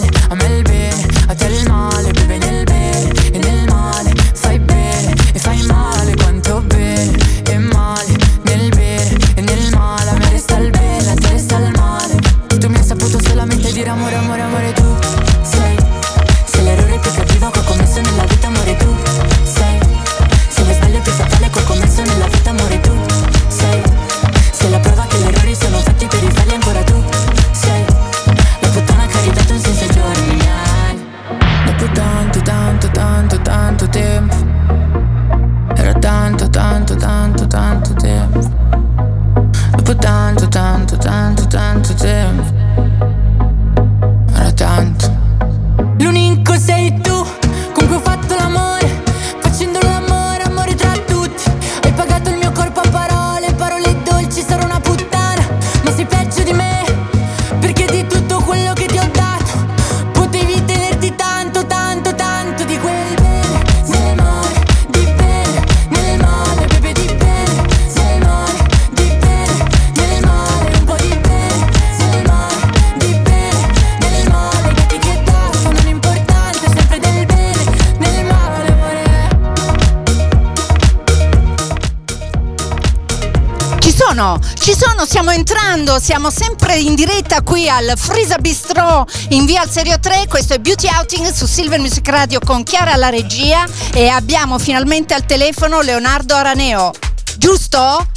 [86.01, 90.57] siamo sempre in diretta qui al Frisa Bistro in via al Serio 3, questo è
[90.57, 95.81] Beauty Outing su Silver Music Radio con Chiara alla regia e abbiamo finalmente al telefono
[95.81, 96.91] Leonardo Araneo,
[97.37, 98.07] giusto?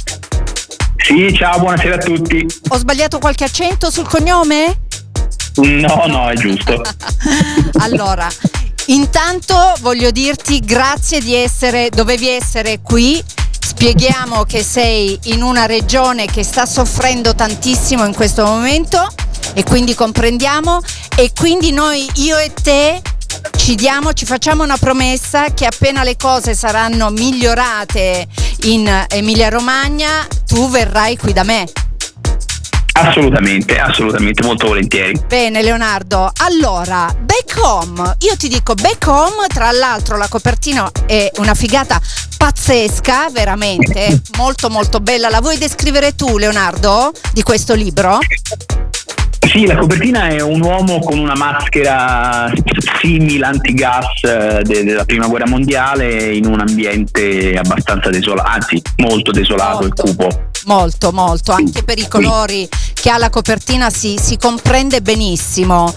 [0.97, 2.43] Sì, ciao, buonasera a tutti.
[2.69, 4.79] Ho sbagliato qualche accento sul cognome?
[5.57, 6.81] No, no, è giusto.
[7.81, 8.27] Allora,
[8.87, 13.23] intanto voglio dirti grazie di essere, dovevi essere qui.
[13.85, 19.07] Spieghiamo che sei in una regione che sta soffrendo tantissimo in questo momento
[19.53, 20.81] e quindi comprendiamo
[21.15, 22.99] e quindi noi, io e te,
[23.55, 28.25] ci diamo, ci facciamo una promessa che appena le cose saranno migliorate
[28.63, 31.65] in Emilia Romagna, tu verrai qui da me.
[32.97, 35.21] Assolutamente, assolutamente, molto volentieri.
[35.27, 41.29] Bene Leonardo, allora, Back Home, io ti dico Back Home, tra l'altro la copertina è
[41.35, 41.99] una figata
[42.45, 45.29] pazzesca, veramente, molto molto bella.
[45.29, 48.19] La vuoi descrivere tu Leonardo di questo libro?
[49.39, 52.51] Sì, la copertina è un uomo con una maschera
[53.01, 59.31] simile antigas eh, de- della prima guerra mondiale in un ambiente abbastanza desolato, anzi molto
[59.31, 60.49] desolato e cupo.
[60.65, 65.91] Molto, molto, anche per i colori che ha la copertina si, si comprende benissimo.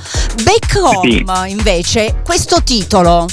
[0.45, 3.27] Back Home invece, questo titolo,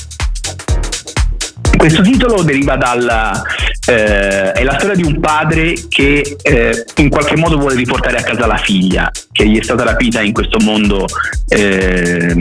[1.85, 3.43] Questo titolo deriva dal,
[3.85, 8.23] eh, è la storia di un padre che eh, in qualche modo vuole riportare a
[8.23, 11.05] casa la figlia che gli è stata rapita in questo mondo
[11.47, 12.33] ehm,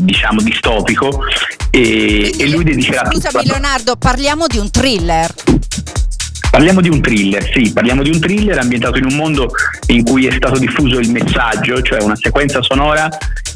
[0.00, 1.22] diciamo distopico
[1.70, 5.32] e, e lui dedicherà Scusami Leonardo, parliamo di un thriller.
[6.54, 9.50] Parliamo di un thriller, sì, parliamo di un thriller ambientato in un mondo
[9.88, 13.08] in cui è stato diffuso il messaggio, cioè una sequenza sonora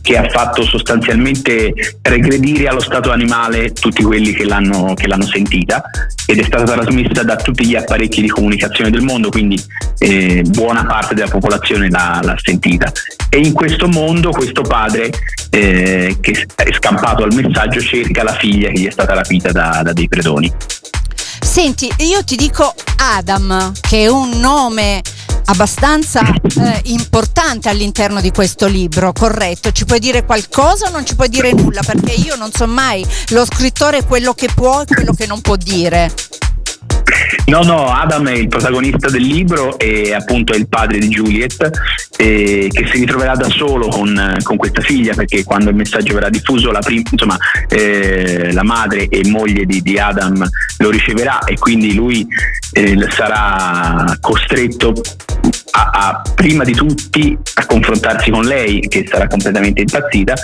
[0.02, 1.72] che ha fatto sostanzialmente
[2.02, 5.80] regredire allo stato animale tutti quelli che l'hanno, che l'hanno sentita
[6.26, 9.62] ed è stata trasmessa da tutti gli apparecchi di comunicazione del mondo, quindi
[9.98, 12.90] eh, buona parte della popolazione l'ha, l'ha sentita.
[13.30, 15.12] E in questo mondo questo padre
[15.50, 19.82] eh, che è scampato al messaggio cerca la figlia che gli è stata rapita da-
[19.84, 20.52] da dei predoni.
[21.60, 25.02] Senti, io ti dico Adam, che è un nome
[25.47, 29.72] abbastanza eh, importante all'interno di questo libro, corretto?
[29.72, 31.80] Ci puoi dire qualcosa o non ci puoi dire nulla?
[31.85, 35.56] Perché io non so mai lo scrittore quello che può e quello che non può
[35.56, 36.14] dire.
[37.46, 41.70] No, no, Adam è il protagonista del libro e appunto è il padre di Juliet
[42.16, 46.28] eh, che si ritroverà da solo con, con questa figlia perché quando il messaggio verrà
[46.28, 47.36] diffuso la, prim- insomma,
[47.68, 50.46] eh, la madre e moglie di, di Adam
[50.78, 52.26] lo riceverà e quindi lui
[52.72, 54.94] eh, sarà costretto
[55.70, 60.34] a, a- prima di tutti a confrontarsi con lei che sarà completamente impazzita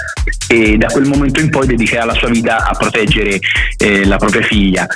[0.48, 3.38] e da quel momento in poi dedicherà la sua vita a proteggere
[3.78, 4.86] eh, la propria figlia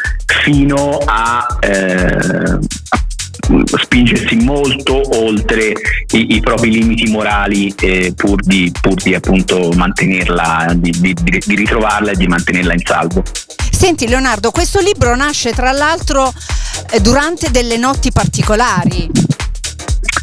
[0.42, 2.58] fino a, eh,
[3.50, 5.72] a spingersi molto oltre
[6.12, 11.54] i, i propri limiti morali eh, pur, di, pur di appunto mantenerla, di, di- di-
[11.54, 13.22] ritrovarla e di mantenerla in salvo.
[13.70, 16.32] Senti Leonardo, questo libro nasce tra l'altro
[16.90, 19.08] eh, durante delle notti particolari.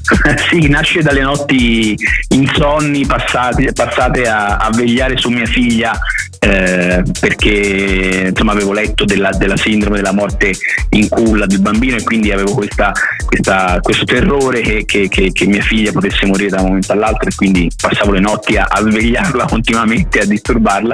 [0.49, 1.95] sì, nasce dalle notti
[2.29, 5.97] insonni passate, passate a, a vegliare su mia figlia
[6.39, 10.51] eh, perché insomma avevo letto della, della sindrome della morte
[10.89, 12.91] in culla del bambino e quindi avevo questa,
[13.25, 17.29] questa- questo terrore che, che- che- che mia figlia potesse morire da un momento all'altro
[17.29, 20.93] e quindi passavo le notti a, a vegliarla continuamente, a disturbarla.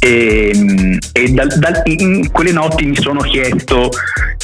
[0.00, 3.88] E, e dal- dal- in quelle notti mi sono chiesto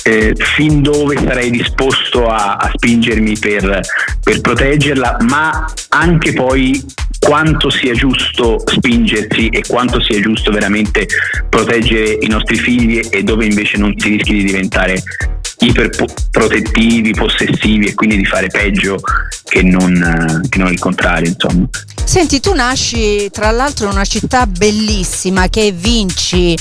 [0.04, 3.80] eh, fin dove sarei disposto a, a spingermi per,
[4.22, 6.84] per proteggerla, ma anche poi
[7.18, 11.06] quanto sia giusto spingersi e quanto sia giusto veramente
[11.48, 15.02] proteggere i nostri figli e dove invece non si rischi di diventare
[15.58, 18.96] iperprotettivi, possessivi e quindi di fare peggio
[19.44, 21.68] che non, che non il contrario, insomma.
[22.04, 26.56] Senti, tu nasci tra l'altro in una città bellissima che è Vinci,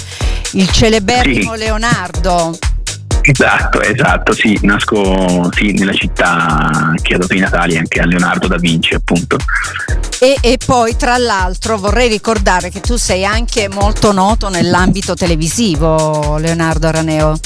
[0.53, 1.60] il celeberrimo Sì.
[1.60, 2.57] Leonardo.
[3.31, 8.47] Esatto, esatto, sì, nasco sì, nella città che ha dato i Natali anche a Leonardo
[8.47, 9.38] da Vinci, appunto.
[10.19, 16.38] E, e poi tra l'altro vorrei ricordare che tu sei anche molto noto nell'ambito televisivo,
[16.39, 17.39] Leonardo Araneo.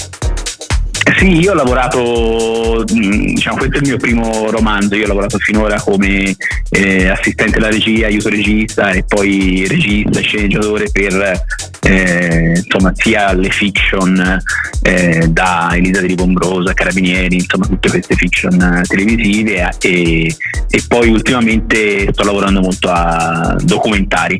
[1.17, 5.37] Sì, io ho lavorato, mh, diciamo, questo è il mio primo romanzo, io ho lavorato
[5.37, 6.35] finora come
[6.69, 11.43] eh, assistente alla regia, aiuto regista e poi regista, sceneggiatore per
[11.81, 14.41] eh, insomma, sia le fiction
[14.81, 20.35] eh, da Elisa di Ribombrosa, Carabinieri, insomma tutte queste fiction eh, televisive e,
[20.69, 24.37] e poi ultimamente sto lavorando molto a documentari.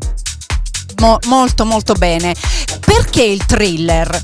[1.00, 2.34] Mo- molto molto bene.
[2.80, 4.22] Perché il thriller?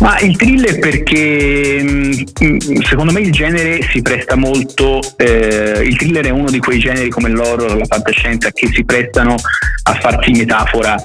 [0.00, 6.26] Ma il thriller perché mh, secondo me il genere si presta molto, eh, il thriller
[6.26, 9.34] è uno di quei generi come l'horror, la fantascienza che si prestano
[9.84, 10.96] a farsi metafora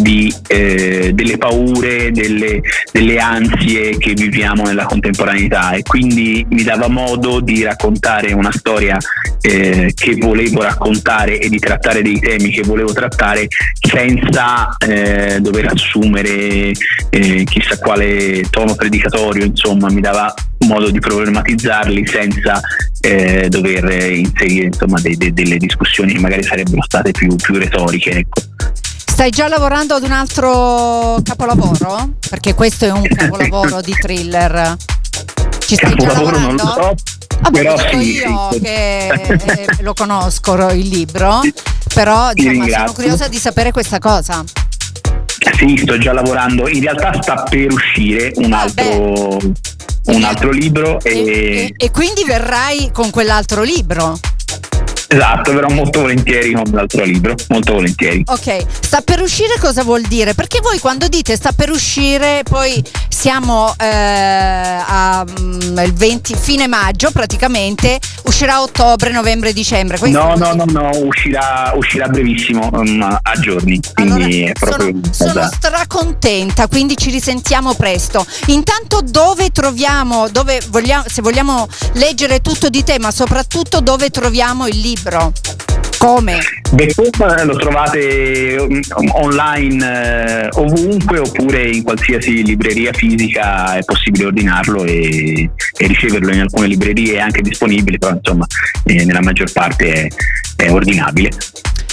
[0.00, 2.60] di, eh, delle paure, delle,
[2.92, 8.96] delle ansie che viviamo nella contemporaneità e quindi mi dava modo di raccontare una storia
[9.40, 13.46] eh, che volevo raccontare e di trattare dei temi che volevo trattare
[13.80, 16.72] senza eh, dover assumere
[17.10, 20.32] eh, chissà quale tono predicatorio, insomma mi dava
[20.66, 22.60] modo di problematizzarli senza
[23.00, 28.10] eh, dover inserire insomma, de- de- delle discussioni che magari sarebbero state più, più retoriche.
[28.10, 28.42] Ecco.
[29.18, 32.10] Stai già lavorando ad un altro capolavoro?
[32.30, 34.76] Perché questo è un capolavoro di thriller.
[35.58, 36.62] Ci stai già Capolavoro non lavorando?
[36.62, 36.96] lo
[37.26, 38.60] so, Vabbè, però lo dico sì, io sì.
[38.60, 39.08] che
[39.42, 41.40] eh, lo conosco il libro,
[41.92, 44.44] però insomma, sono curiosa di sapere questa cosa.
[45.56, 49.36] Sì, sto già lavorando, in realtà sta per uscire un altro,
[50.04, 54.16] un altro libro e, E quindi verrai con quell'altro libro.
[55.10, 58.24] Esatto, però molto volentieri con l'altro libro, molto volentieri.
[58.26, 60.34] Ok, sta per uscire cosa vuol dire?
[60.34, 66.66] Perché voi quando dite sta per uscire, poi siamo eh, a, mm, il 20 fine
[66.66, 69.96] maggio praticamente, uscirà a ottobre, novembre, dicembre.
[70.10, 74.94] No, no, no, no, uscirà, uscirà brevissimo, um, a giorni, quindi è proprio...
[75.10, 75.54] Sono esatto.
[75.56, 78.26] stracontenta, quindi ci risentiamo presto.
[78.48, 84.66] Intanto dove troviamo, dove vogliamo, se vogliamo leggere tutto di te, ma soprattutto dove troviamo
[84.66, 84.96] il libro?
[85.98, 86.38] Come?
[86.70, 88.80] Backup lo trovate um,
[89.12, 96.40] online eh, ovunque oppure in qualsiasi libreria fisica è possibile ordinarlo e, e riceverlo in
[96.42, 98.46] alcune librerie è anche disponibile, però insomma
[98.84, 100.08] eh, nella maggior parte è,
[100.56, 101.30] è ordinabile.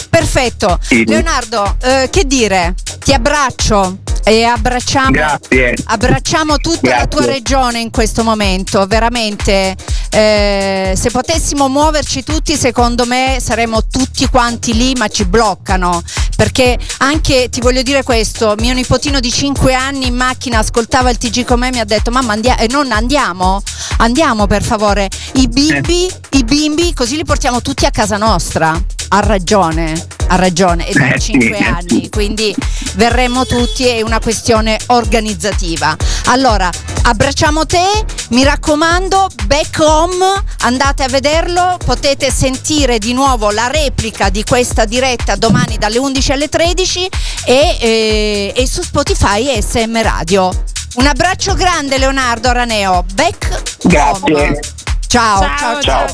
[0.10, 0.80] Perfetto.
[0.90, 2.73] Leonardo, eh, che dire?
[2.99, 5.76] Ti abbraccio e abbracciamo, Grazie.
[5.85, 7.34] abbracciamo tutta la tua Grazie.
[7.34, 8.84] regione in questo momento.
[8.88, 9.76] Veramente,
[10.10, 16.02] eh, se potessimo muoverci tutti, secondo me saremmo tutti quanti lì, ma ci bloccano.
[16.35, 21.18] Perché anche, ti voglio dire questo, mio nipotino di 5 anni in macchina ascoltava il
[21.18, 23.61] TG con me e mi ha detto mamma andia- eh, non andiamo,
[23.97, 25.07] andiamo per favore.
[25.34, 28.81] I bimbi, i bimbi, così li portiamo tutti a casa nostra.
[29.07, 32.56] Ha ragione, ha ragione, e da Eh, sì, 5 eh, anni, quindi
[32.95, 35.95] verremo tutti, è una questione organizzativa.
[36.26, 36.69] Allora,
[37.03, 37.84] abbracciamo te,
[38.30, 44.85] mi raccomando, back home, andate a vederlo, potete sentire di nuovo la replica di questa
[44.85, 47.10] diretta domani dalle 11 alle 13
[47.45, 50.49] e, eh, e su Spotify e SM Radio.
[50.95, 54.85] Un abbraccio grande Leonardo Araneo, back home.
[55.16, 56.08] Ciao, ciao, ciao.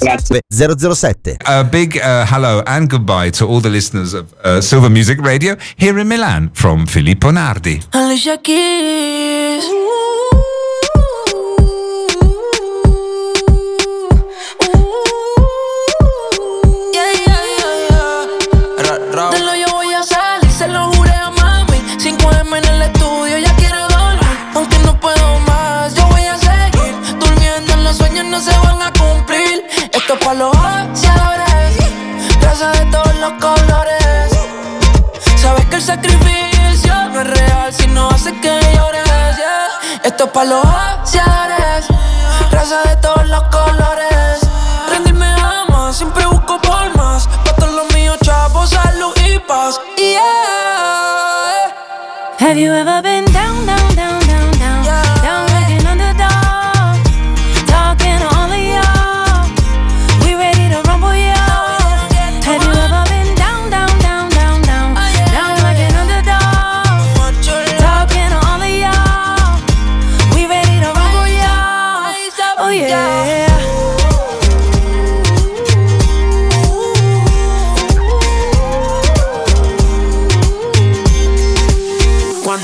[0.94, 1.38] 007.
[1.48, 5.56] A big uh, hello and goodbye to all the listeners of uh, Silver Music Radio
[5.76, 7.82] here in Milan from Filippo Nardi.
[7.94, 9.66] Alicia Keys.
[40.24, 41.88] Esto los ansiadores,
[42.52, 44.40] grasa de todos los colores.
[44.92, 47.28] Rendirme ama, siempre busco por más.
[47.44, 49.82] Pa' todos los míos, chavos, salud y paz.
[49.98, 51.74] Yeah.
[52.38, 53.26] Have you ever been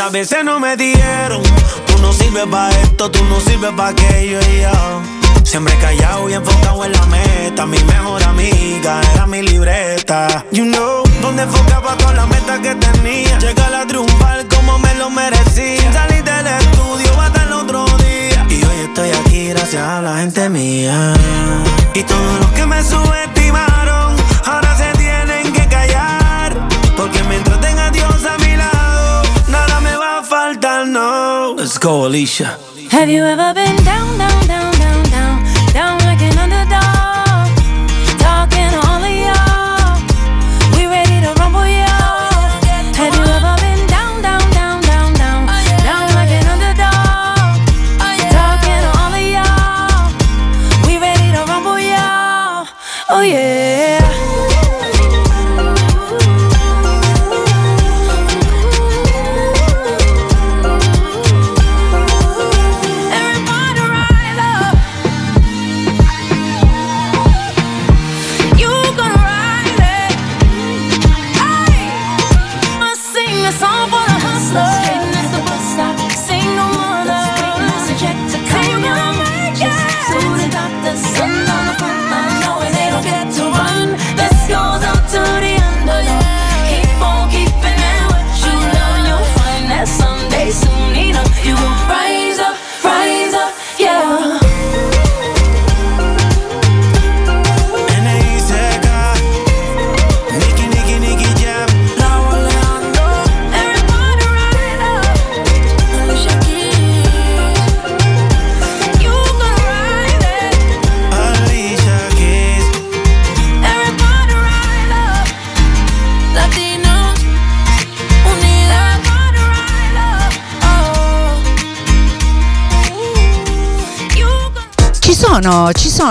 [0.08, 1.44] ¿Cuántas veces no me dieron?
[1.86, 5.02] Tú no sirves pa' esto, tú no sirves pa' aquello y yo.
[5.44, 7.66] Siempre callado y enfocado en la meta.
[7.66, 10.46] Mi mejor amiga era mi libreta.
[10.54, 13.38] You know, donde enfocaba todas las metas que tenía.
[13.40, 15.57] Llegar a triunfar como me lo merecía.
[31.88, 32.60] Alicia.
[32.92, 33.97] Have you ever been down,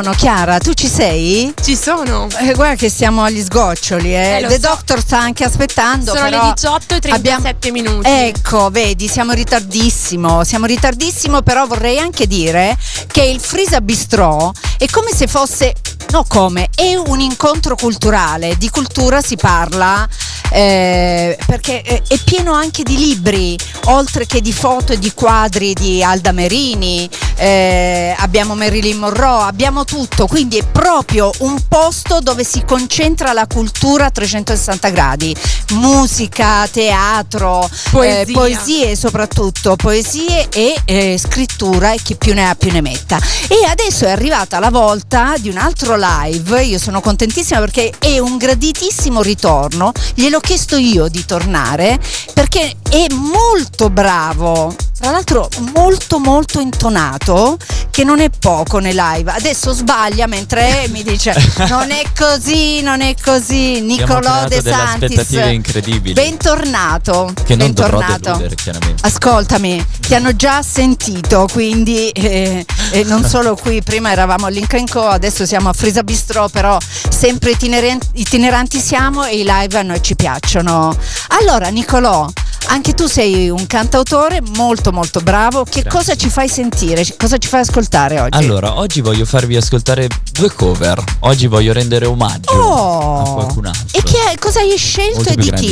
[0.02, 1.54] sono, Chiara, tu ci sei?
[1.62, 2.26] Ci sono.
[2.40, 4.42] Eh, guarda che siamo agli sgoccioli, eh.
[4.42, 4.68] Eh, The so.
[4.68, 6.14] Doctor sta anche aspettando.
[6.14, 8.06] Sono le 18 e 37 minuti.
[8.08, 12.76] Ecco, vedi, siamo ritardissimo, siamo ritardissimo, però vorrei anche dire
[13.10, 15.72] che il Frisa Bistrò è come se fosse,
[16.10, 20.06] no come, è un incontro culturale, di cultura si parla.
[20.50, 25.72] eh, perché eh, è pieno anche di libri, oltre che di foto e di quadri
[25.72, 32.44] di Alda Merini, eh, abbiamo Marilyn Monroe, abbiamo tutto, quindi è proprio un posto dove
[32.44, 35.36] si concentra la cultura a 360 gradi,
[35.74, 38.20] musica, teatro, Poesia.
[38.20, 43.18] eh, poesie soprattutto, poesie e eh, scrittura e chi più ne ha più ne metta.
[43.48, 48.18] E adesso è arrivata la volta di un altro live, io sono contentissima perché è
[48.18, 51.98] un graditissimo ritorno, gliel'ho chiesto io di tornare
[52.32, 54.74] perché è molto bravo.
[54.98, 57.58] Tra l'altro molto molto intonato,
[57.90, 59.30] che non è poco nei live.
[59.30, 61.34] Adesso sbaglia mentre mi dice
[61.68, 63.80] non è così, non è così.
[63.80, 65.18] Nicolò De Santis.
[65.18, 66.14] aspettative incredibili.
[66.14, 67.32] Bentornato.
[67.44, 68.30] Che non dovrò bentornato.
[68.30, 69.06] deludere, chiaramente.
[69.06, 75.08] Ascoltami, ti hanno già sentito, quindi eh, eh, non solo qui, prima eravamo all'Inca Co,
[75.08, 76.78] adesso siamo a Frisa Bistro, però
[77.08, 80.96] sempre itineranti siamo e i live a noi ci piacciono.
[81.40, 82.28] Allora Nicolò,
[82.68, 85.90] anche tu sei un cantautore molto molto bravo, che Grazie.
[85.90, 87.04] cosa ci fai sentire?
[87.16, 88.36] Cosa ci fai ascoltare oggi?
[88.36, 91.02] Allora, oggi voglio farvi ascoltare due cover.
[91.20, 93.20] Oggi voglio rendere omaggio Oh!
[93.20, 93.98] a qualcun altro.
[93.98, 95.66] E chi è- cosa hai scelto molto e di chi?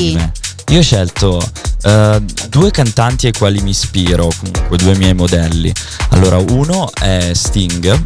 [0.67, 0.73] di.
[0.75, 1.43] Io ho scelto
[1.83, 5.71] eh, due cantanti ai quali mi ispiro, comunque due miei modelli.
[6.11, 8.03] Allora, uno è Sting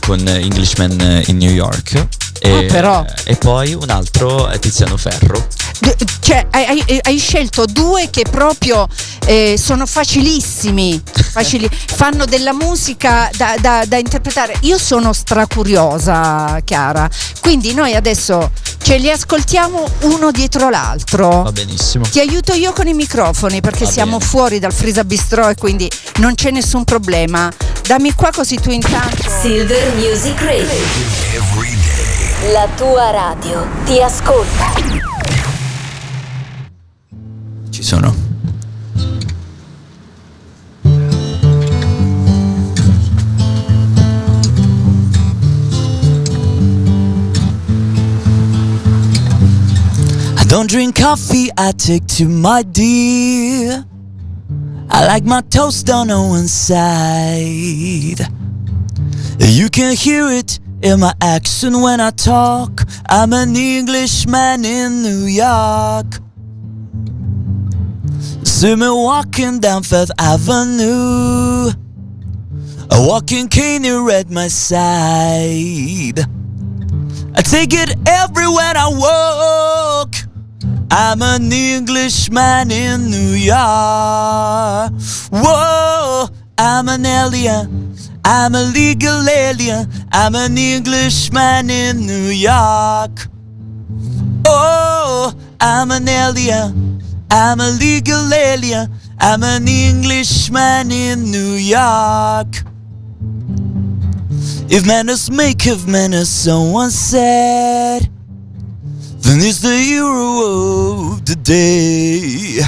[0.00, 2.06] con Englishman in New York.
[2.42, 3.04] E, Ah, però.
[3.24, 5.46] e poi un altro è Tiziano Ferro.
[5.80, 8.86] D- cioè, hai, hai- hai scelto due che proprio
[9.26, 11.02] eh, sono facilissimi,
[11.32, 14.54] facili- fanno della musica da, da- da interpretare.
[14.60, 17.08] Io sono stracuriosa, Chiara,
[17.40, 18.50] quindi noi adesso
[18.82, 21.42] ce li ascoltiamo uno dietro l'altro.
[21.44, 22.04] Va benissimo.
[22.04, 24.28] Ti aiuto io con i microfoni perché Va siamo bene.
[24.30, 27.50] fuori dal Frisa Bistro e quindi non c'è nessun problema.
[27.86, 29.28] Dammi qua così tu intanto.
[29.40, 30.68] Silver Music Radio.
[32.52, 34.72] La tua radio ti ascolta.
[37.80, 38.14] Ci sono.
[50.36, 53.86] I don't drink coffee, I take to my dear.
[54.90, 58.20] I like my toast on one side.
[59.38, 62.82] You can hear it in my accent when I talk.
[63.08, 66.20] I'm an Englishman in New York.
[68.44, 71.70] See me walking down Fifth Avenue.
[72.92, 76.18] A walking cane at my side.
[77.34, 80.14] I take it everywhere I walk.
[80.90, 84.92] I'm an Englishman in New York.
[85.30, 87.94] Whoa, I'm an alien.
[88.24, 89.88] I'm a legal alien.
[90.12, 93.28] I'm an Englishman in New York.
[94.46, 96.89] Oh, I'm an alien.
[97.30, 98.90] I'm a legal alien.
[99.18, 102.48] I'm an Englishman in New York.
[104.72, 108.08] If manners make of manners, someone said,
[109.20, 112.60] then it's the hero of the day.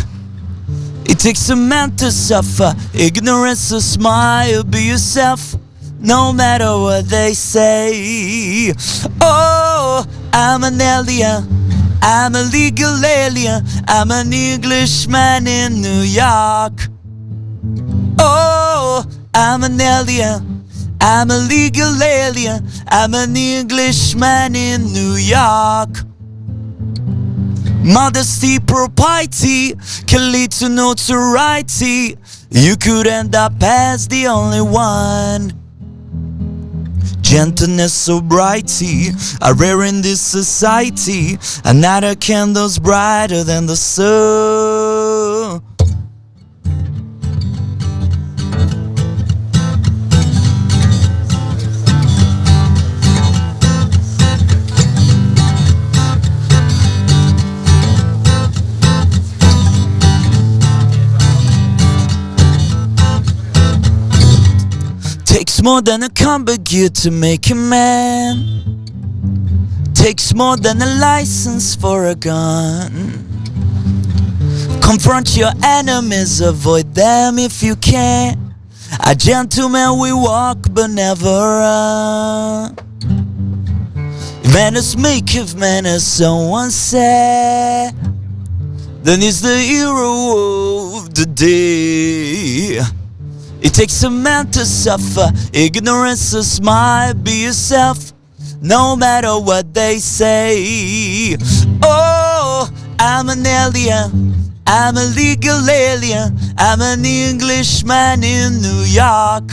[1.10, 5.56] It takes a man to suffer, ignorance to smile, be yourself,
[5.98, 8.72] no matter what they say.
[9.20, 11.61] Oh, I'm an alien,
[12.04, 16.88] I'm a legal alien, I'm an Englishman in New York.
[18.18, 20.64] Oh, I'm an alien.
[21.00, 22.66] I'm a legal alien.
[22.88, 25.90] I'm an Englishman in New York.
[27.84, 29.74] Modesty, propriety
[30.06, 32.16] can lead to notoriety.
[32.50, 35.61] You could end up as the only one.
[37.22, 39.08] Gentleness, sobriety
[39.40, 41.38] are rare in this society.
[41.64, 44.71] Another candle's brighter than the sun.
[65.72, 68.84] More than a combat to make a man.
[69.94, 72.90] Takes more than a license for a gun.
[74.82, 78.54] Confront your enemies, avoid them if you can.
[79.06, 82.76] A gentleman we walk but never run.
[84.52, 87.94] Manners make of manners, someone said.
[89.02, 93.01] Then he's the hero of the day.
[93.62, 98.12] It takes a man to suffer, ignorance to smile, be yourself,
[98.60, 101.36] no matter what they say.
[101.80, 102.68] Oh,
[102.98, 104.34] I'm an alien,
[104.66, 109.48] I'm a legal alien, I'm an Englishman in New York.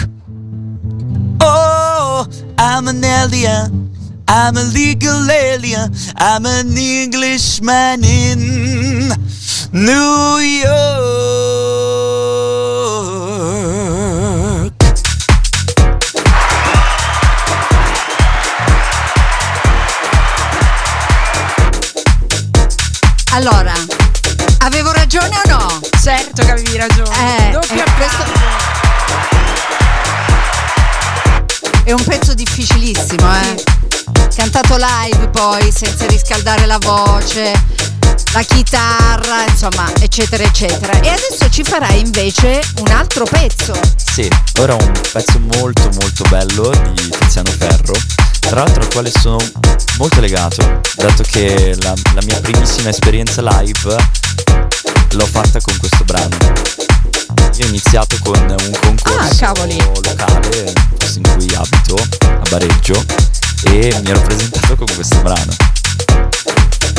[1.42, 2.28] Oh,
[2.58, 3.94] I'm an alien,
[4.28, 8.40] I'm a legal alien, I'm an Englishman in
[9.72, 11.39] New York.
[26.40, 27.48] Certo che avevi ragione.
[27.48, 28.24] Eh, Doppio eh, applauso.
[31.84, 33.64] È un pezzo difficilissimo, eh.
[34.34, 37.52] Cantato live poi, senza riscaldare la voce,
[38.32, 40.94] la chitarra, insomma, eccetera, eccetera.
[41.02, 43.78] E adesso ci farai invece un altro pezzo.
[43.98, 44.30] Sì,
[44.60, 47.96] ora un pezzo molto molto bello di Tiziano Ferro,
[48.40, 49.38] tra l'altro al quale sono
[49.98, 54.19] molto legato, dato che la, la mia primissima esperienza live
[55.12, 56.38] l'ho fatta con questo brano.
[57.58, 60.74] Io ho iniziato con un concorso Ah, locale,
[61.16, 63.04] in cui abito, a Bareggio,
[63.64, 65.52] e mi ero presentato con questo brano.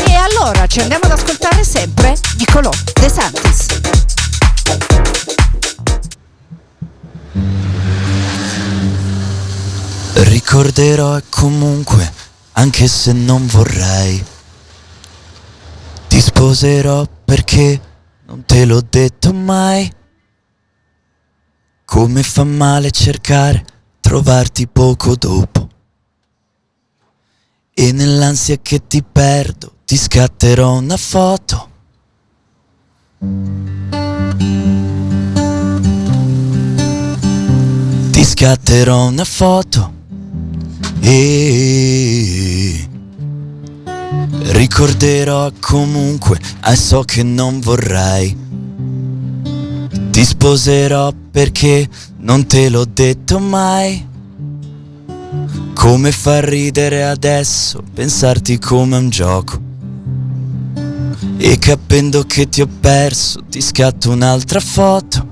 [0.07, 3.67] E allora ci andiamo ad ascoltare sempre Nicolò De Santis.
[10.13, 12.13] Ricorderò e comunque,
[12.53, 14.23] anche se non vorrei,
[16.09, 17.81] ti sposerò perché
[18.27, 19.89] non te l'ho detto mai.
[21.85, 23.65] Come fa male cercare,
[24.01, 25.69] trovarti poco dopo.
[27.73, 31.71] E nell'ansia che ti perdo, ti scatterò una foto.
[38.11, 39.93] Ti scatterò una foto
[40.99, 42.89] e
[44.53, 48.37] ricorderò comunque, e so che non vorrai.
[50.11, 51.89] Ti sposerò perché
[52.19, 54.09] non te l'ho detto mai.
[55.75, 59.59] Come fa ridere adesso pensarti come un gioco.
[61.39, 65.29] E capendo che ti ho perso, ti scatto un'altra foto.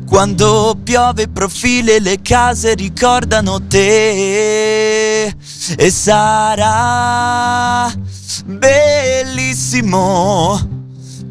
[0.07, 5.35] Quando piove i profili e le case ricordano te.
[5.77, 7.93] E sarà
[8.45, 10.59] bellissimo.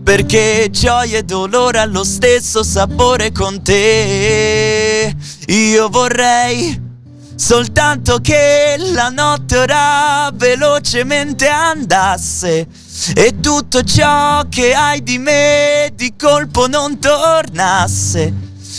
[0.03, 5.15] Perché gioia e dolore hanno lo stesso sapore con te.
[5.47, 6.88] Io vorrei
[7.39, 12.67] Soltanto che la notte ora velocemente andasse
[13.15, 18.33] e tutto ciò che hai di me di colpo non tornasse.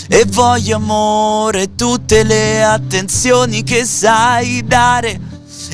[0.08, 5.18] E voglio amore tutte le attenzioni che sai dare.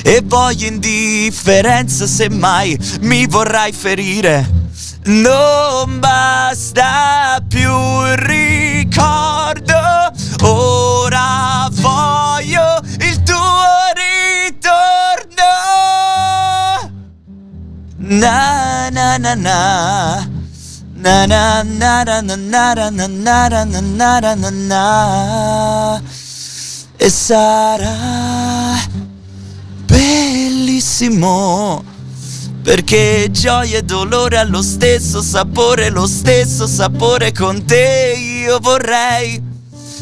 [0.01, 4.49] E voglio indifferenza se mai mi vorrai ferire.
[5.03, 7.69] Non basta più
[8.05, 9.75] il ricordo,
[10.43, 11.56] ora
[18.09, 20.25] Na na na na.
[20.95, 26.01] Na na na na na na na na na na na na na
[26.97, 28.79] E sarà
[29.85, 31.83] bellissimo
[32.63, 39.46] perché gioia e dolore allo stesso sapore, lo stesso sapore con te io vorrei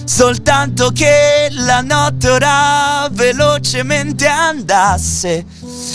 [0.05, 5.45] soltanto che la notte ora velocemente andasse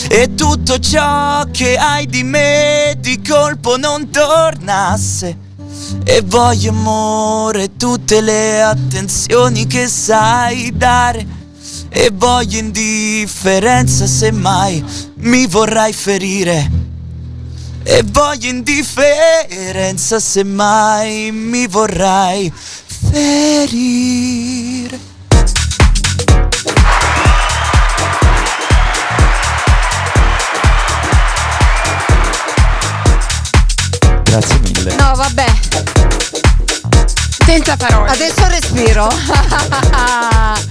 [0.09, 5.49] e tutto ciò che hai di me di colpo non tornasse.
[6.05, 11.39] E voglio amore tutte le attenzioni che sai dare.
[11.89, 14.85] E voglio indifferenza se mai
[15.16, 16.70] mi vorrai ferire.
[17.82, 22.53] E voglio indifferenza se mai mi vorrai
[23.09, 24.98] ferire.
[34.24, 34.94] Grazie mille.
[34.97, 35.47] No, vabbè.
[37.44, 38.10] Senza parole.
[38.10, 39.09] Adesso respiro.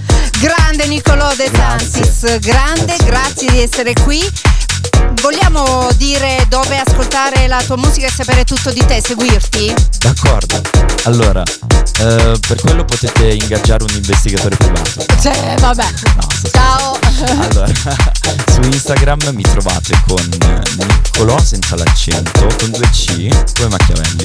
[0.40, 4.20] Grande Nicolò De Santis, grande, grazie di essere qui.
[5.20, 9.74] Vogliamo dire dove ascoltare la tua musica e sapere tutto di te, seguirti?
[9.98, 10.60] D'accordo.
[11.04, 15.04] Allora, eh, per quello potete ingaggiare un investigatore privato.
[15.20, 15.86] Cioè, vabbè.
[16.50, 16.98] Ciao.
[17.38, 17.66] Allora,
[18.52, 20.28] su Instagram mi trovate con
[21.20, 24.24] Niccolò senza l'accento, con due C, come Machiavelli,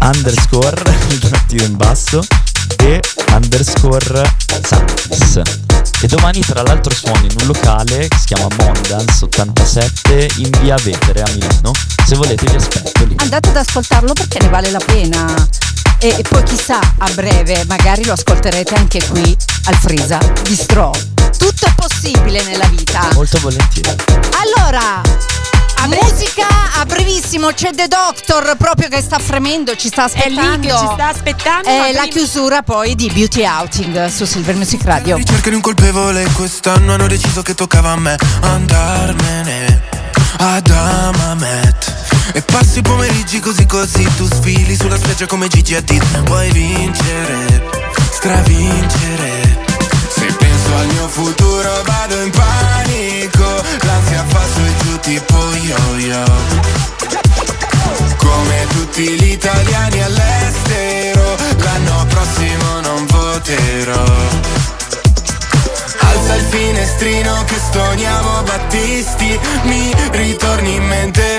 [0.00, 2.24] underscore, il trattino in basso,
[2.78, 3.00] e
[3.32, 4.22] underscore
[4.62, 5.63] Santis.
[6.00, 10.76] E domani tra l'altro suono in un locale che si chiama Mondance 87 in via
[10.76, 11.72] Vetere a Milano.
[12.04, 13.14] Se volete vi aspetto lì.
[13.18, 15.48] Andate ad ascoltarlo perché ne vale la pena.
[15.98, 20.92] E, e poi chissà, a breve magari lo ascolterete anche qui al Frisa Bistro.
[21.38, 23.08] Tutto è possibile nella vita.
[23.14, 23.96] Molto volentieri.
[24.42, 25.00] Allora,
[25.84, 26.46] a musica
[26.80, 30.66] a brevissimo c'è The Doctor proprio che sta fremendo, ci sta È lì aspettando.
[30.68, 31.68] che ci sta aspettando.
[31.68, 35.16] E ma la prima- chiusura poi di Beauty Outing su Silver Music Radio.
[35.16, 39.82] ricerca di un colpevole quest'anno hanno deciso che toccava a me andarmene
[40.38, 41.92] ad Amamet
[42.32, 47.62] e passi i pomeriggi così così tu sfili sulla spiaggia come Gigi Hadid vuoi vincere
[48.12, 49.62] stravincere
[50.08, 54.73] se penso al mio futuro vado in panico l'ansia fa su giù
[55.04, 56.24] tipo yo-yo.
[58.16, 64.04] Come tutti gli italiani all'estero l'anno prossimo non voterò.
[65.98, 71.38] Alza il finestrino che stoniamo Battisti Mi ritorni in mente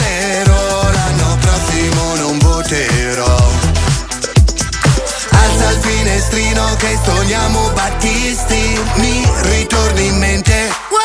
[5.71, 8.77] Il finestrino che stoniamo Battisti.
[8.95, 11.00] Mi ritorni in mente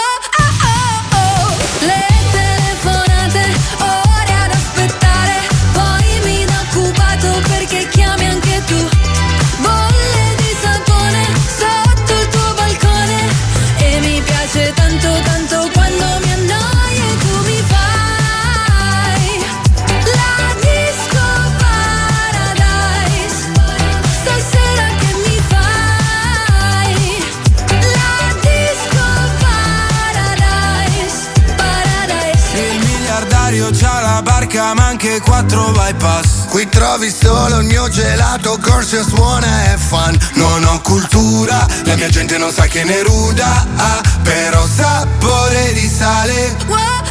[34.74, 36.46] ma anche quattro bypass.
[36.48, 40.16] Qui trovi solo il mio gelato, corso suona e fan.
[40.34, 45.88] Non ho cultura, la mia gente non sa che ne ruda ah, Però sapore di
[45.88, 47.05] sale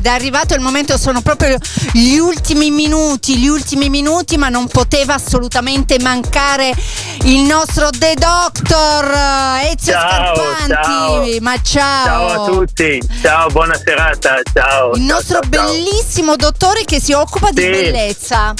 [0.00, 1.58] ed è arrivato il momento, sono proprio
[1.92, 6.72] gli ultimi minuti, gli ultimi minuti, ma non poteva assolutamente mancare
[7.24, 9.04] il nostro The Doctor
[9.62, 10.72] Ezio Ciao, Scarpanti.
[10.72, 11.26] ciao.
[11.42, 12.04] Ma ciao!
[12.06, 14.92] Ciao a tutti, ciao, buona serata, ciao.
[14.92, 17.68] Il ciao, nostro bellissimo dottore che si occupa di Sì.
[17.68, 18.54] bellezza.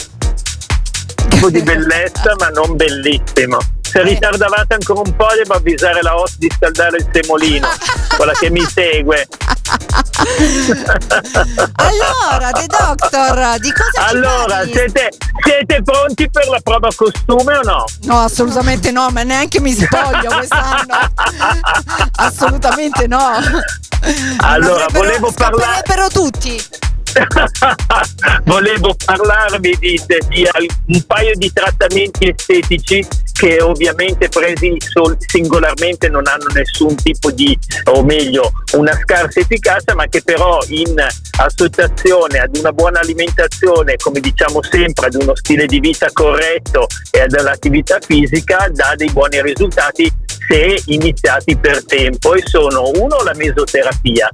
[1.33, 3.59] Un po' di bellezza, ma non bellissimo.
[3.91, 7.69] Se ritardavate ancora un po', devo avvisare la host di scaldare il semolino,
[8.17, 9.27] quella che mi segue.
[11.75, 15.09] Allora, The Doctor, di cosa Allora, siete,
[15.43, 17.85] siete pronti per la prova costume o no?
[18.03, 20.95] No, assolutamente no, ma neanche mi spoglio quest'anno.
[22.17, 23.39] assolutamente no.
[24.39, 25.83] Allora, volevo parlare.
[25.83, 26.63] scapperebbero tutti.
[28.45, 30.47] Volevo parlarvi di, di
[30.87, 33.07] un paio di trattamenti estetici
[33.41, 39.95] che ovviamente presi sol- singolarmente non hanno nessun tipo di, o meglio, una scarsa efficacia,
[39.95, 40.95] ma che però in
[41.39, 47.21] associazione ad una buona alimentazione, come diciamo sempre, ad uno stile di vita corretto e
[47.21, 53.33] ad all'attività fisica dà dei buoni risultati se iniziati per tempo e sono uno la
[53.35, 54.29] mesoterapia.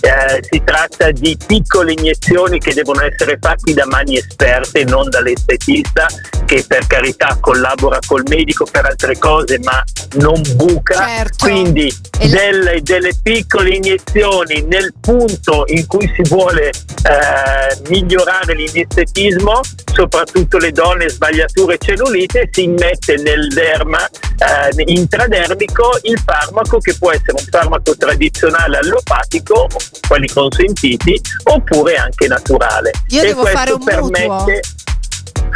[0.00, 6.06] Eh, si tratta di piccole iniezioni che devono essere fatte da mani esperte, non dall'estetista,
[6.44, 9.82] che per carità collabora col medico per altre cose, ma
[10.14, 11.06] non buca.
[11.06, 11.46] Certo.
[11.46, 19.60] Quindi delle, delle piccole iniezioni nel punto in cui si vuole eh, migliorare l'indestetismo,
[19.92, 27.10] soprattutto le donne sbagliature cellulite, si immette nel derma eh, intradermico il farmaco che può
[27.10, 29.66] essere un farmaco tradizionale allopatico,
[30.06, 32.90] quelli consentiti, oppure anche naturale.
[33.08, 34.60] Io e devo questo fare un permette mutuo.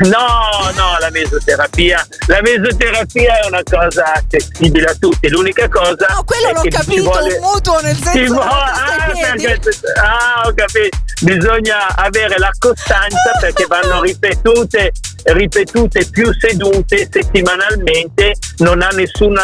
[0.03, 6.25] No, no, la mesoterapia, la mesoterapia è una cosa accessibile a tutti, l'unica cosa No,
[6.25, 9.61] quello l'ho capito, vuole- un mutuo nel senso vuole- ah, perché-
[10.03, 10.97] ah, ho capito.
[11.23, 14.91] Bisogna avere la costanza perché vanno ripetute,
[15.25, 19.37] ripetute più sedute settimanalmente, non ha nessun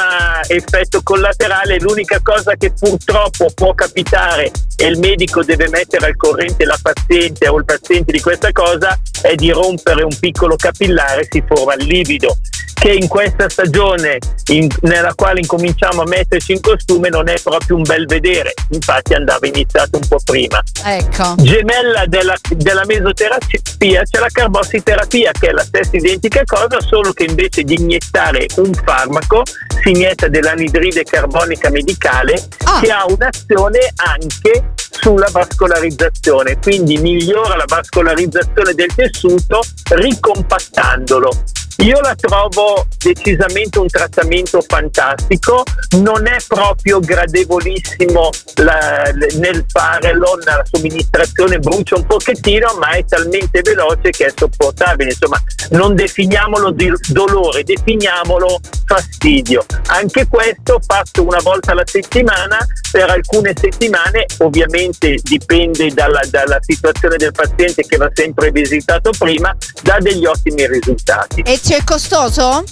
[0.48, 1.78] effetto collaterale.
[1.78, 7.48] L'unica cosa che purtroppo può capitare e il medico deve mettere al corrente la paziente
[7.48, 11.86] o il paziente di questa cosa è di rompere un piccolo capillare, si forma il
[11.86, 12.36] livido
[12.78, 14.19] che in questa stagione
[14.53, 19.15] in- nella quale incominciamo a metterci in costume non è proprio un bel vedere, infatti
[19.15, 20.62] andava iniziato un po' prima.
[20.85, 21.35] Ecco.
[21.36, 27.24] Gemella della, della mesoterapia c'è la carbossiterapia che è la stessa identica cosa, solo che
[27.24, 29.43] invece di iniettare un farmaco
[29.82, 32.48] si inietta dell'anidride carbonica medicale
[32.80, 39.60] che ha un'azione anche sulla vascolarizzazione, quindi migliora la vascolarizzazione del tessuto
[39.90, 41.30] ricompattandolo.
[41.78, 45.62] Io la trovo decisamente un trattamento fantastico,
[46.01, 53.61] non è proprio gradevolissimo la- nel farlo, la somministrazione brucia un pochettino, ma è talmente
[53.62, 55.11] veloce che è sopportabile.
[55.11, 55.40] Insomma,
[55.70, 56.74] non definiamolo
[57.09, 59.65] dolore, definiamolo fastidio.
[59.89, 62.57] Anche questo fatto una volta alla settimana,
[62.90, 69.55] per alcune settimane, ovviamente dipende dalla, dalla situazione del paziente che va sempre visitato prima,
[69.82, 71.43] dà degli ottimi risultati.
[71.43, 72.62] E ci è costoso?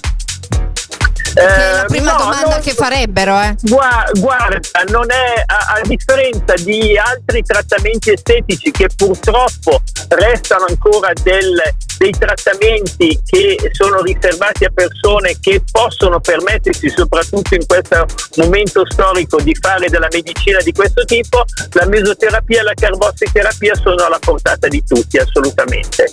[1.34, 3.56] Che è la prima no, domanda non- che farebbero, eh.
[3.62, 9.80] Gua- Guarda, non è a, a differenza di altri trattamenti estetici che purtroppo
[10.10, 11.60] restano ancora del-
[11.98, 18.06] dei trattamenti che sono riservati a persone che possono permettersi, soprattutto in questo
[18.36, 21.42] momento storico, di fare della medicina di questo tipo,
[21.72, 26.12] la mesoterapia e la carbossiterapia sono alla portata di tutti, assolutamente.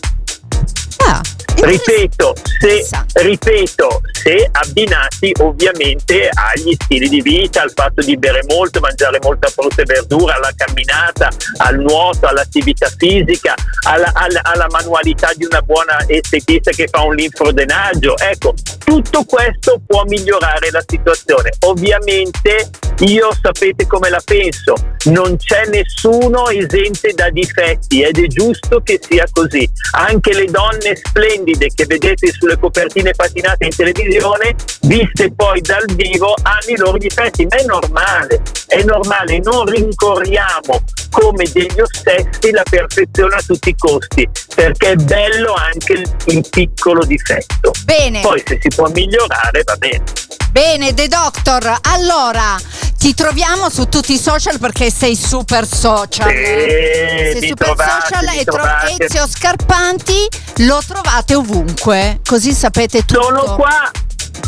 [1.06, 1.22] Ah,
[1.62, 8.80] Ripeto se, ripeto, se abbinati ovviamente agli stili di vita, al fatto di bere molto,
[8.80, 13.54] mangiare molta frutta e verdura, alla camminata, al nuoto, all'attività fisica,
[13.88, 18.18] alla, alla- alla manualità di una buona estetista che fa un linfrodenaggio.
[18.18, 18.54] Ecco,
[18.84, 21.52] tutto questo può migliorare la situazione.
[21.66, 22.70] Ovviamente
[23.00, 24.74] io sapete come la penso,
[25.06, 29.68] non c'è nessuno esente da difetti ed è giusto che sia così.
[29.94, 36.34] Anche le donne splendide che vedete sulle copertine patinate in televisione, viste poi dal vivo,
[36.42, 42.64] hanno i loro difetti, ma è normale, è normale, non rincorriamo come degli ossessi la
[42.70, 47.72] perfezione a tutti i costi, perché è bello anche il, il piccolo difetto.
[47.84, 48.22] Bene.
[48.22, 50.04] Poi se si può migliorare va bene.
[50.52, 52.58] Bene, The Doctor, allora
[52.98, 56.30] ti troviamo su tutti i social perché sei super social.
[56.30, 59.06] Sì, sei super trovate, social e tro-.
[59.06, 60.28] Ezio Scarpanti
[60.68, 63.22] lo trovate ovunque, così sapete tutto.
[63.24, 63.92] Sono qua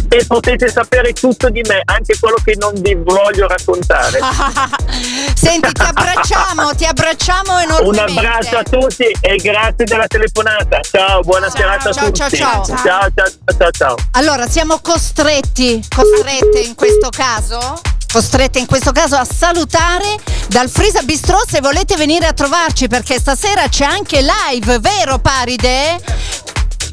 [0.09, 4.19] e potete sapere tutto di me, anche quello che non vi voglio raccontare.
[5.35, 8.19] Senti, ti abbracciamo, ti abbracciamo Un enormemente.
[8.19, 10.79] abbraccio a tutti e grazie della telefonata.
[10.81, 12.19] Ciao, buona serata a ciao, tutti.
[12.37, 12.65] ciao, ciao.
[12.65, 13.95] ciao, ciao, ciao, ciao.
[14.11, 17.81] Allora, siamo costretti, costrette in questo caso,
[18.13, 20.17] costrette in questo caso a salutare
[20.47, 25.99] dal Frisa Bistro se volete venire a trovarci perché stasera c'è anche live, vero Paride?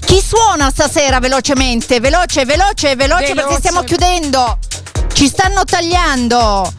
[0.06, 2.01] Chi suona stasera velocemente?
[2.01, 3.59] Veloce, veloce, veloce, perché Veloce.
[3.59, 4.59] stiamo chiudendo.
[5.12, 6.72] Ci stanno tagliando.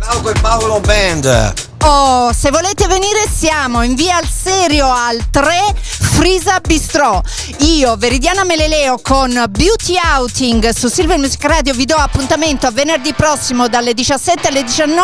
[0.00, 1.52] Glauco e Paolo Band.
[1.84, 7.22] Oh, se volete venire siamo in via al serio al 3 Frisa Bistro.
[7.60, 13.12] Io, Veridiana Meleleo con Beauty Outing su Silver Music Radio vi do appuntamento a venerdì
[13.14, 14.94] prossimo dalle 17 alle 19.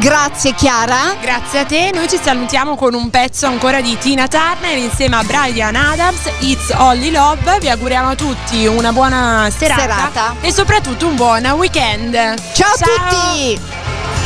[0.00, 1.16] Grazie Chiara.
[1.18, 5.22] Grazie a te, noi ci salutiamo con un pezzo ancora di Tina Turner insieme a
[5.22, 7.58] Brian Adams, It's Only Love.
[7.58, 10.36] Vi auguriamo a tutti una buona serata, Serata.
[10.42, 12.12] e soprattutto un buon weekend.
[12.52, 14.21] Ciao a tutti!